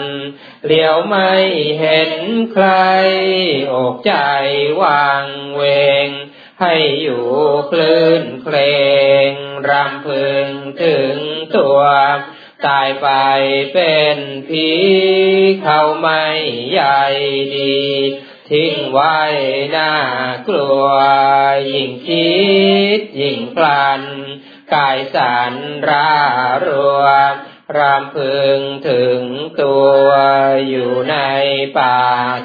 [0.66, 1.32] เลียวไม่
[1.80, 2.12] เห็น
[2.54, 2.68] ใคร
[3.74, 4.14] อกใจ
[4.82, 5.64] วางเว
[6.06, 6.08] ง
[6.62, 7.26] ให้อยู่
[7.72, 8.58] คลื่นเคล
[9.30, 9.32] ง
[9.70, 10.48] รำพึง
[10.84, 11.18] ถึง
[11.56, 11.80] ตัว
[12.66, 13.08] ตายไป
[13.74, 14.70] เป็นผี
[15.64, 16.26] เขาไม่
[16.72, 17.04] ใหญ่
[17.56, 17.82] ดี
[18.50, 19.20] ทิ้งไว้
[19.76, 19.94] น่า
[20.48, 20.86] กลัว
[21.72, 22.32] ยิ่งคิ
[22.98, 24.02] ดยิ่งพลัน
[24.74, 25.54] กายสัน
[25.90, 26.12] รา
[26.66, 27.06] รัว
[27.78, 28.60] รำพึง
[28.90, 29.22] ถึง
[29.62, 30.08] ตัว
[30.68, 31.18] อยู่ใน
[31.78, 32.00] ป่า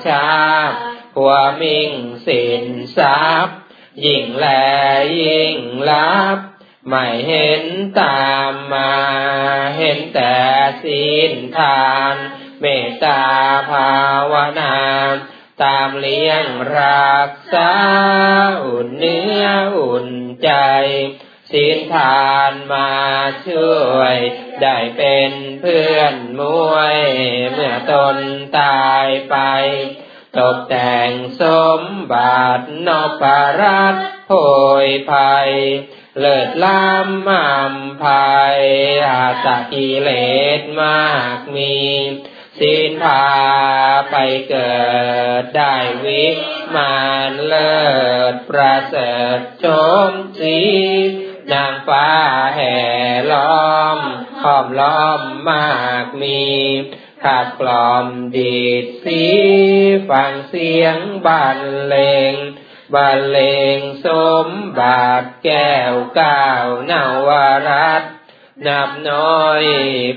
[0.06, 0.26] ช้า
[1.16, 1.92] หัวมิ่ง
[2.26, 2.66] สิน
[2.96, 3.58] ทรัพย์
[4.06, 4.46] ยิ่งแล
[5.22, 5.58] ยิ่ง
[5.90, 6.38] ลับ
[6.88, 7.64] ไม่เห็น
[8.00, 8.92] ตามมา
[9.78, 10.36] เห็นแต่
[10.82, 12.14] ศีลทาน
[12.60, 13.22] เมตตา
[13.70, 13.92] ภา
[14.32, 14.76] วนา
[15.62, 16.46] ตามเลี้ยง
[16.78, 17.72] รักษา
[18.64, 19.44] อุ่นเนื้อ
[19.76, 20.08] อุ่น
[20.42, 20.50] ใจ
[21.52, 22.92] ศีลทานมา
[23.48, 24.16] ช่วย
[24.62, 26.42] ได้เป็นเพื่อนม
[26.72, 26.98] วย
[27.52, 28.18] เมื่อตน
[28.58, 29.36] ตายไป
[30.38, 31.44] ตกแต่งส
[31.80, 31.82] ม
[32.12, 32.88] บัติน
[33.20, 33.22] พ
[33.60, 34.32] รัตโพ
[34.86, 35.50] ยภัย
[36.18, 38.60] เลิศล้ำมำภัย
[39.06, 40.10] อาตกิเล
[40.58, 41.76] สมากมี
[42.58, 43.26] ศีลพา
[44.10, 44.16] ไป
[44.48, 44.76] เกิ
[45.40, 46.24] ดได้วิ
[46.74, 46.96] มา
[47.30, 47.80] นเลิ
[48.32, 49.66] ศประเสริฐช
[50.08, 50.58] มสี
[51.52, 52.08] นางฟ้า
[52.54, 52.76] แห่
[53.32, 53.98] ล้อม
[54.42, 55.68] ห้อมล้อมมา
[56.04, 56.42] กมี
[57.24, 59.22] ขาดกล่อมดีดสี
[60.10, 61.96] ฟังเสียงบรรเล
[62.32, 62.34] ง
[62.94, 63.38] บรรเล
[63.76, 64.08] งส
[64.46, 67.28] มบัติแก้วก้าวนาว
[67.68, 68.12] รัตน์
[68.66, 69.64] นับน้อย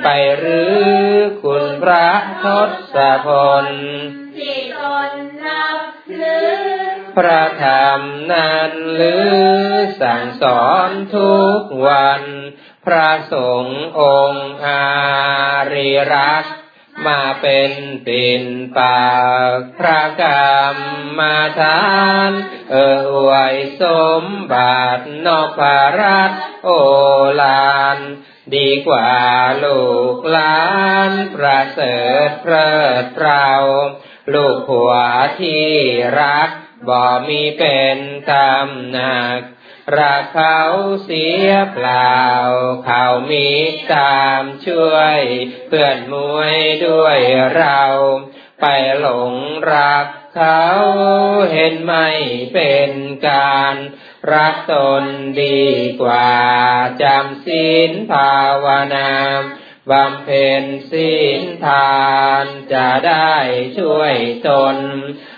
[0.03, 0.07] ไป
[0.37, 0.79] หรือ
[1.43, 2.09] คุณพระ
[2.43, 2.45] ท
[2.95, 3.27] ศพ
[3.65, 3.67] ล
[4.37, 5.11] ที่ตน
[5.45, 5.79] นับ
[6.15, 6.39] หรื
[6.95, 8.01] อ พระธรรม
[8.31, 9.29] นั้นหรือ
[10.01, 12.23] สั่งสอนทุกวัน
[12.85, 14.01] พระสงฆ์อ
[14.31, 14.83] งค์อา
[15.73, 16.55] ริรักษ์
[17.07, 17.71] มาเป็น
[18.05, 18.43] ปิ่น
[18.77, 19.09] ปา
[19.55, 20.77] กพระกรรม
[21.19, 21.79] มาทา
[22.29, 22.31] น
[22.71, 22.75] เอ
[23.11, 23.83] อวยส
[24.21, 25.59] มบัตินพ
[25.99, 26.31] รัต
[26.63, 26.69] โอ
[27.41, 27.99] ลาน
[28.55, 29.11] ดีกว่า
[29.63, 29.81] ลู
[30.15, 30.63] กหลา
[31.09, 33.49] นประเสริฐเพลิดเพรา
[34.33, 34.93] ลูกผัว
[35.39, 35.67] ที่
[36.21, 36.49] รัก
[36.87, 37.97] บ่มีเป็น
[38.29, 39.39] ตำหนัก
[39.97, 40.59] รักเขา
[41.03, 42.19] เสียเปล่า
[42.85, 43.47] เขามี
[43.93, 45.19] ตามช่วย
[45.67, 46.57] เพื่อนมวย
[46.87, 47.19] ด้วย
[47.55, 47.81] เรา
[48.61, 48.65] ไป
[48.99, 49.33] หลง
[49.73, 50.63] รักเขา
[51.53, 52.09] เห็นไม่
[52.53, 52.91] เป็น
[53.29, 53.75] การ
[54.33, 55.03] รักตน
[55.41, 55.65] ดี
[56.01, 56.33] กว่า
[57.01, 59.11] จำศีลภาวนา
[59.91, 61.11] บำเพ็ญศี
[61.41, 61.99] ลทา
[62.43, 63.33] นจะได้
[63.77, 64.15] ช่วย
[64.47, 64.77] ตน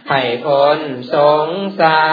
[0.10, 0.80] ให้พ้น
[1.14, 1.50] สง
[1.80, 2.04] สา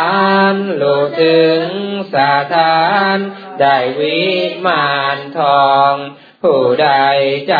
[0.52, 1.66] รลูถึง
[2.14, 2.86] สาทา
[3.16, 3.18] น
[3.60, 4.20] ได้วิ
[4.66, 5.92] มานทอง
[6.42, 6.90] ผู้ใด
[7.48, 7.56] ใจ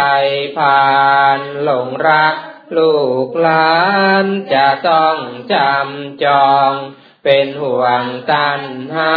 [0.59, 0.93] ผ่า
[1.39, 2.37] นหลงรัก
[2.77, 3.79] ลูกหลา
[4.25, 5.17] นจะต้อง
[5.53, 6.73] จำจอง
[7.25, 8.63] เป็นห่วงตัน
[8.95, 9.15] หา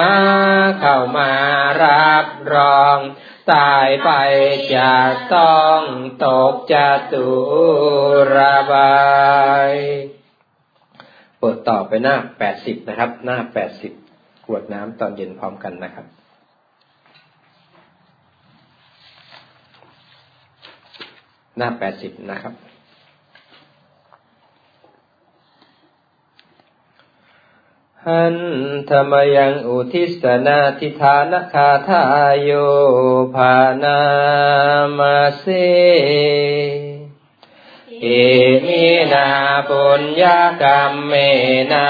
[0.79, 1.31] เข้ามา
[1.83, 2.97] รับรอง
[3.53, 4.11] ตายไป
[4.75, 4.91] จะ
[5.35, 5.81] ต้อง
[6.25, 7.27] ตกจะตุ
[8.37, 8.99] ระบา
[9.69, 9.71] ย
[11.39, 13.93] เปิดต่อไปหน้าแปดสิบนะครับ หน้าแปดสิบ
[14.45, 16.05] ขวดน้ำตอนเย็นพร้อมกันนะครับ
[21.57, 22.53] หน้าแปดสิบนะครับ
[28.07, 28.37] หัน
[28.89, 32.51] ธรรมยังอุทิศนาทิธานคาทายโย
[33.35, 33.99] ภานา
[34.97, 35.45] มาเส
[38.01, 38.05] เอ
[38.65, 39.27] มินา
[39.69, 41.13] ปุญญากรรมเม
[41.73, 41.89] นา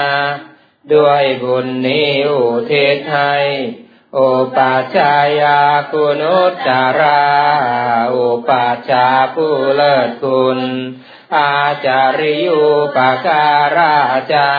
[0.92, 2.42] ด้วยบุญนี้อุ
[2.72, 3.34] ทิศให้
[4.14, 4.18] โอ
[4.56, 5.60] ปัจจายา
[5.90, 7.22] คุณุตตารา
[8.10, 8.16] โอ
[8.48, 10.58] ปัจจาผู้เลิศคุณ
[11.36, 11.52] อา
[11.84, 12.62] จาริยุ
[12.96, 13.46] ปกา
[13.76, 13.94] รา
[14.32, 14.50] จา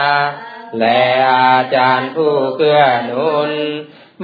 [0.80, 1.02] และ
[1.34, 3.52] อาจารย์ผู้เกื้อหนุน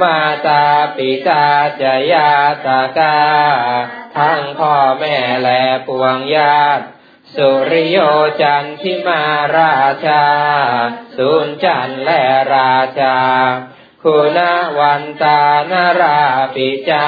[0.02, 1.46] มาตาปิตา
[1.82, 2.32] จยา
[2.66, 3.20] ตากา
[4.18, 6.86] ทั้งพ่อแม่และปวงญาติ
[7.36, 7.98] สุริโย
[8.42, 9.24] จันทิมา
[9.58, 9.76] รา
[10.06, 10.24] ชา
[11.18, 12.22] สุนจันและ
[12.56, 13.18] ราชา
[14.04, 14.40] คุณ
[14.80, 15.42] วันตา
[15.72, 16.22] นารา
[16.56, 17.08] ปิจา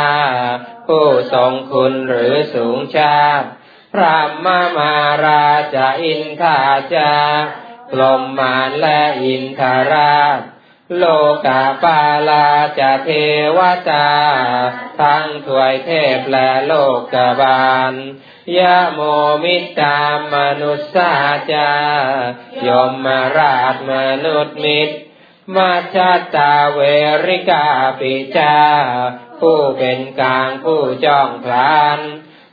[0.87, 3.47] ผู้ทรงคุณหรือสูงชาติ
[3.93, 6.59] พระมมาราชาอินทา
[6.93, 7.13] จา
[7.91, 9.61] พรหมานและอินท
[9.91, 10.39] ราช
[10.97, 11.03] โล
[11.45, 12.47] กาปาลา
[12.79, 13.09] จะเท
[13.57, 14.09] วตา
[14.99, 16.73] ทั้งถวยเทพและโล
[17.13, 17.93] กบาล
[18.57, 18.99] ยะโม
[19.43, 19.99] มิตา
[20.33, 21.13] มนุษสา
[21.53, 21.71] จา
[22.67, 23.93] ยมมาราชม
[24.25, 24.97] นุษย์มิตร
[25.55, 26.79] มาชาตาเว
[27.27, 27.65] ริกา
[27.99, 28.57] ปิจา
[29.39, 31.99] ผู้เป็นกลางผู้จ้องพลาน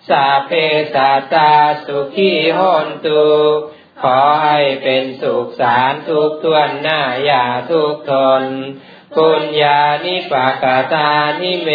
[0.08, 0.50] สาเพ
[0.94, 1.52] สาตา
[1.84, 3.22] สุขีหนตุ
[4.02, 8.44] ขอให้เป็นสุขสารทุกทวนหน้าอย่าทุกทน
[9.16, 11.10] ปุญญานิปากาตา
[11.42, 11.70] นิเม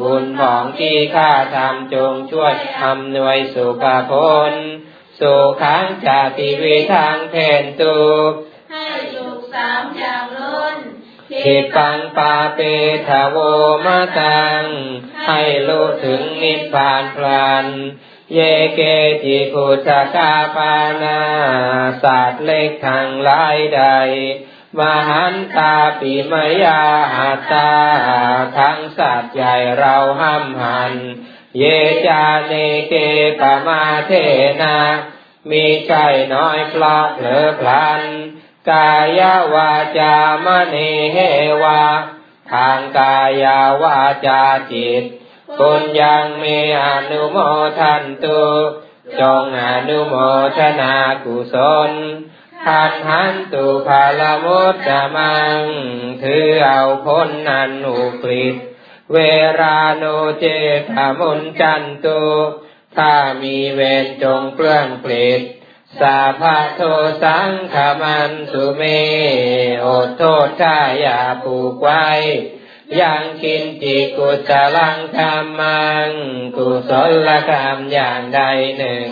[0.00, 4.12] บุญของที่ข้าทำจงช่วยทำนวยสุขผ
[4.50, 4.52] ล
[5.20, 7.98] สุขังจาติวิทางแทนตุ
[8.72, 10.78] ให้สุขสามอย่างล้น
[11.44, 12.60] ขิปังปาเป
[13.08, 13.36] ทาโว
[13.84, 14.62] มาตัง
[15.28, 17.66] ให้รู้ถึงนิพพานพลัน
[18.34, 18.40] เย
[18.74, 18.80] เก
[19.24, 21.20] จิกุตกาปานา
[22.02, 23.82] สัตว์เล็กทางหลายใด
[24.78, 26.82] มหันตาปิมยา
[27.14, 27.72] หาตา
[28.58, 30.94] ทั้งสัตว์ใหญ่เราห้ำหัน
[31.58, 31.62] เย
[32.06, 32.52] จาเน
[32.88, 32.94] เก
[33.40, 34.12] ปมาเท
[34.62, 34.78] นา
[35.50, 35.94] มีใจ
[36.34, 38.02] น้อยพลอกเหลือพลัน
[38.70, 39.20] กาย
[39.54, 40.14] วาจา
[40.44, 41.18] มณีเฮ
[41.62, 41.82] วา
[42.52, 43.44] ทางกาย
[43.82, 45.04] วาจาจิต
[45.56, 47.36] บุญยังมีอนุโม
[47.80, 48.42] ทันตุ
[49.20, 50.14] จงอนุโม
[50.58, 50.94] ทนา
[51.24, 51.56] กุศ
[51.90, 51.92] ล
[52.66, 55.60] ทันหันตุภาลมุตตมัง
[56.22, 58.54] ถือเอาพ้นนันอุกฤษ
[59.12, 59.16] เว
[59.60, 60.04] ราโน
[60.38, 60.44] เจ
[60.80, 60.82] ต
[61.18, 62.22] มุนจันตุ
[62.96, 65.40] ถ้ามีเวรจงเปลื้องปลิด
[66.00, 66.80] สาพาโท
[67.22, 68.82] สังขมันสุเม
[69.80, 69.86] โอ
[70.16, 72.08] โทษถ้าอย่าผูกไว้
[73.00, 76.08] ยังกินจิกุศลังธรรมัง
[76.56, 76.90] กุศ
[77.28, 78.40] ลกรรมอย่างใด
[78.78, 79.10] หนึ่ง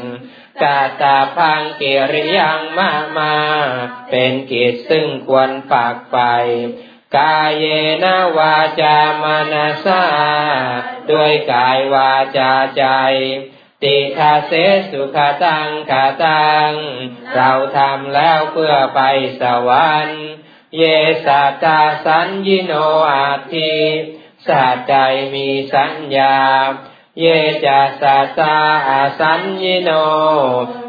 [0.63, 3.37] กาตาพังกิริยังมามา
[4.11, 6.19] เป็นกิจซึ่งควรฝากไป
[7.17, 7.65] กายเย
[8.05, 10.05] นาวาจามนาสา
[11.11, 12.85] ด้วยกายวาจาใจ
[13.83, 14.53] ติคาเส
[14.91, 16.73] สุขตังขาตัง
[17.35, 19.01] เราทำแล้วเพื่อไป
[19.41, 20.25] สวรรค์
[20.77, 20.83] เย
[21.27, 22.73] สัตตาสัญญิโน
[23.11, 23.75] อาทิ
[24.49, 24.95] สัตใจ
[25.35, 26.37] มีสัญญา
[27.21, 27.27] เย
[27.65, 28.57] จะสัตตา
[28.89, 29.91] อาสัญญิโน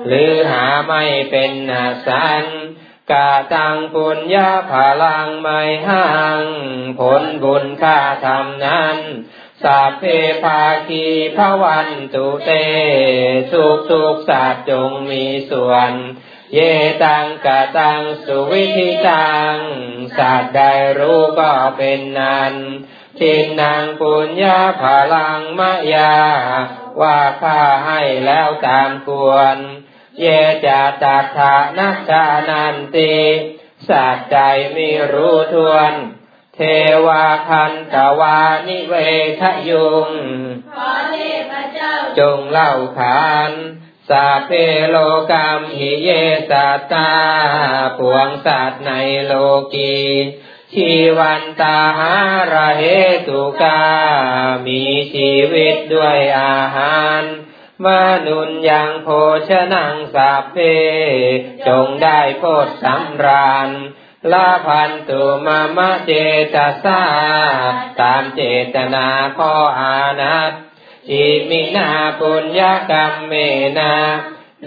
[0.08, 2.46] หรือหาไม่เป็นนาสัน
[3.12, 6.08] กาตังปุญญาพลังไม่ห่า
[6.42, 6.44] ง
[7.00, 8.98] ผลบุญค่าทำนั้น
[9.64, 10.04] สัพเพ
[10.44, 11.06] ภาคี
[11.38, 12.50] พวันตุเต
[13.52, 15.92] สุขสุขสัตจงมีส่วน
[16.54, 16.60] เย
[17.04, 19.56] ตังกะตังสุวิธิตัง
[20.18, 20.62] สัตว์ใด
[21.00, 22.54] รู้ก็เป็นนัน
[23.20, 24.84] ทินนางปุญญาพ
[25.14, 26.16] ลังมะยา
[27.02, 29.58] ว่าข้าให้แล้วตามควร
[30.20, 30.26] เย
[30.66, 33.16] จะตัถานัจานันติ
[33.90, 34.38] สัตว์ใจ
[34.76, 35.94] มีรู้ทวน
[36.56, 36.60] เท
[37.08, 38.94] วาคันตวานิเว
[39.42, 40.10] ทยุง
[40.76, 41.18] ขอเท
[41.52, 43.52] พเจ้าจงเล่าขาน
[44.10, 44.52] สาเพ
[44.90, 44.96] โล
[45.32, 46.10] กรรมหิเย
[46.50, 47.12] สัตตา
[47.98, 48.92] ปวงสัตว์ใน
[49.26, 49.34] โล
[49.74, 49.98] กี
[50.74, 52.16] ชีวันตาหา
[52.54, 52.84] ระเห
[53.28, 53.84] ตุกา
[54.66, 54.84] มี
[55.14, 57.24] ชีวิตด้วยอาหาร
[57.86, 57.88] ม
[58.28, 59.08] นุนยังโภ
[59.50, 60.56] ชนังสาเพ
[61.68, 63.70] จงได้โพดสำราญ
[64.32, 66.12] ลาพันตุมามะเจ
[66.54, 67.02] ตสา
[68.00, 68.42] ตามเจ
[68.76, 70.52] ตนาข้ออานัต
[71.10, 71.90] จิมินา
[72.20, 73.34] ปุญญกรรมเม
[73.80, 73.94] นา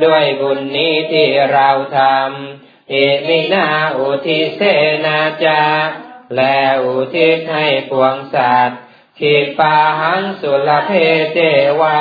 [0.05, 1.69] ด้วยบุญนี้ที่เรา
[1.99, 3.67] ทำอิมินา
[3.97, 4.61] อุทิเส
[5.07, 5.63] นาจา
[6.37, 8.81] และอุทิศให้ปวงสัตว์
[9.19, 10.91] ขีปาหังสุลเพ
[11.33, 11.39] เจ
[11.81, 11.99] วา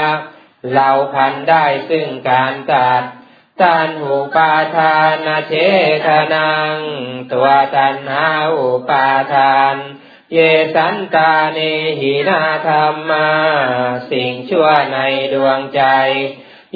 [0.73, 3.03] เราพันได้ซึ่งการตัด
[3.61, 5.53] ตันหูปาทานเช
[6.05, 6.75] ทนัง
[7.31, 8.27] ตัวตันหา
[8.57, 9.75] อุปาทาน
[10.33, 10.39] เย
[10.75, 11.59] สันตาเน
[11.99, 13.29] หินาธรรมา
[14.11, 14.97] สิ่งชั่วใน
[15.33, 15.83] ดวงใจ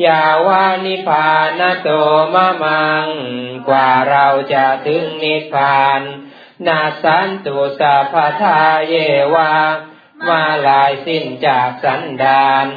[0.06, 1.30] ยาวานิพา
[1.60, 1.88] นโต
[2.34, 3.08] มะมัง
[3.70, 6.02] กว่าเราจะถึงนิพพาน
[6.68, 8.96] นาสันตุสัพพทาเย
[9.34, 9.54] วา
[10.28, 12.68] มาลายสิ้นจากสันดาน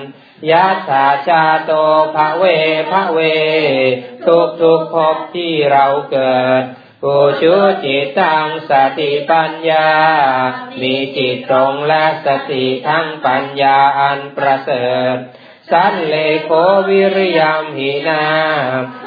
[0.50, 1.72] ยัตถาชาโต
[2.14, 2.44] ภะเว
[2.90, 3.20] ภะเว
[4.26, 6.64] ทุกทุกภพที่เราเกิด
[7.02, 9.90] ผู้ชุจิตตังสติปัญญา
[10.80, 15.16] มีจิตตรงและสติทั้งปัญญาอันประเสริฐ
[15.70, 16.50] สันเลโค
[16.88, 18.24] วิริยมหินา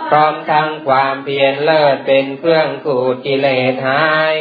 [0.09, 4.35] พร้อมทั้งความเพียรเลิศเป็นเครื่องขูดกิเลสหาย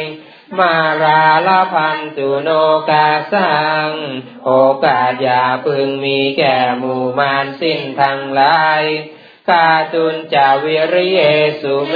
[0.59, 2.49] มาราลพันตุโน
[2.89, 3.91] กาสัง
[4.45, 4.51] โอ
[4.85, 8.83] กาสอย่าพึงมีแก่หมู่มารสิ้นทั้งหลาย
[9.49, 11.19] กาตุนจาวิริเย
[11.61, 11.95] สุเม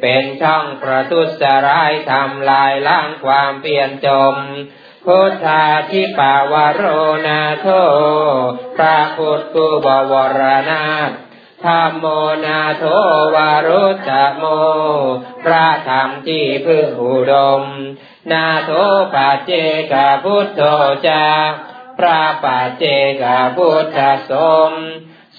[0.00, 1.28] เป็นช่องประทุษ
[1.66, 4.36] ร้ายทำลายล้างความเปลี่ยนจม
[5.06, 6.84] พุทธาทิปาวโร
[7.26, 7.66] นาโท
[8.76, 10.40] พระพุทธกูบวร
[10.70, 11.10] นาถ
[11.64, 12.06] ธรรมโม
[12.44, 12.84] นาโท
[13.34, 14.44] วารุตโม
[15.44, 17.62] พระธรรมที่พึ่งอุดม
[18.32, 18.70] นาโท
[19.14, 19.52] ปัจเจ
[19.92, 19.94] ก
[20.24, 20.62] พุทโธ
[21.08, 21.26] จา
[21.98, 22.84] พระปัจเจ
[23.22, 23.24] ก
[23.56, 23.98] พุทธ
[24.30, 24.32] ส
[24.70, 24.72] ม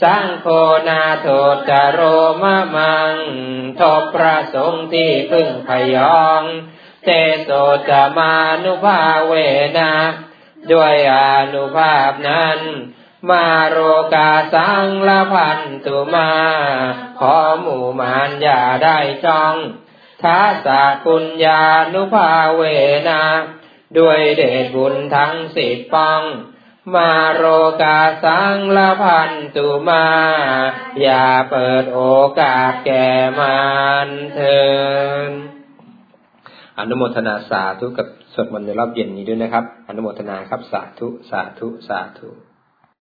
[0.03, 0.47] สังโฆ
[0.89, 1.27] นาโท
[1.69, 1.99] จโร
[2.41, 3.15] มะมัง
[3.79, 6.41] ทบพระสงฆ์ที่พึ่งพยอง
[7.05, 7.09] เต
[7.43, 7.49] โส
[7.89, 8.33] จะมา
[8.63, 9.33] นุภาเว
[9.77, 9.93] นะ
[10.71, 11.15] ด้วยอ
[11.53, 12.59] นุภาพนั้น
[13.29, 13.77] มาโร
[14.13, 16.31] กาสังละพันตุมา
[17.19, 19.55] ขอหมู่มานอย่าได้จ้อง
[20.21, 22.61] ท้าสาคุญญานุภาเว
[23.09, 23.23] นะ
[23.97, 26.21] ด้วยเดชบุญทั้งสิบปอง
[26.91, 27.45] มาโร
[27.81, 30.07] กาสังละพันตุมา
[31.01, 31.99] อย่าเปิดโอ
[32.41, 33.07] กาสแก่
[33.39, 33.61] มั
[34.05, 34.61] นเถิ
[35.29, 35.31] น
[36.79, 42.29] อนุโมทนาสาธุกับสวดมนต์ในรอบเย็นนี้ด้วยนะครับ อนุโมทนาครับสาธุ สาธุ สาธุ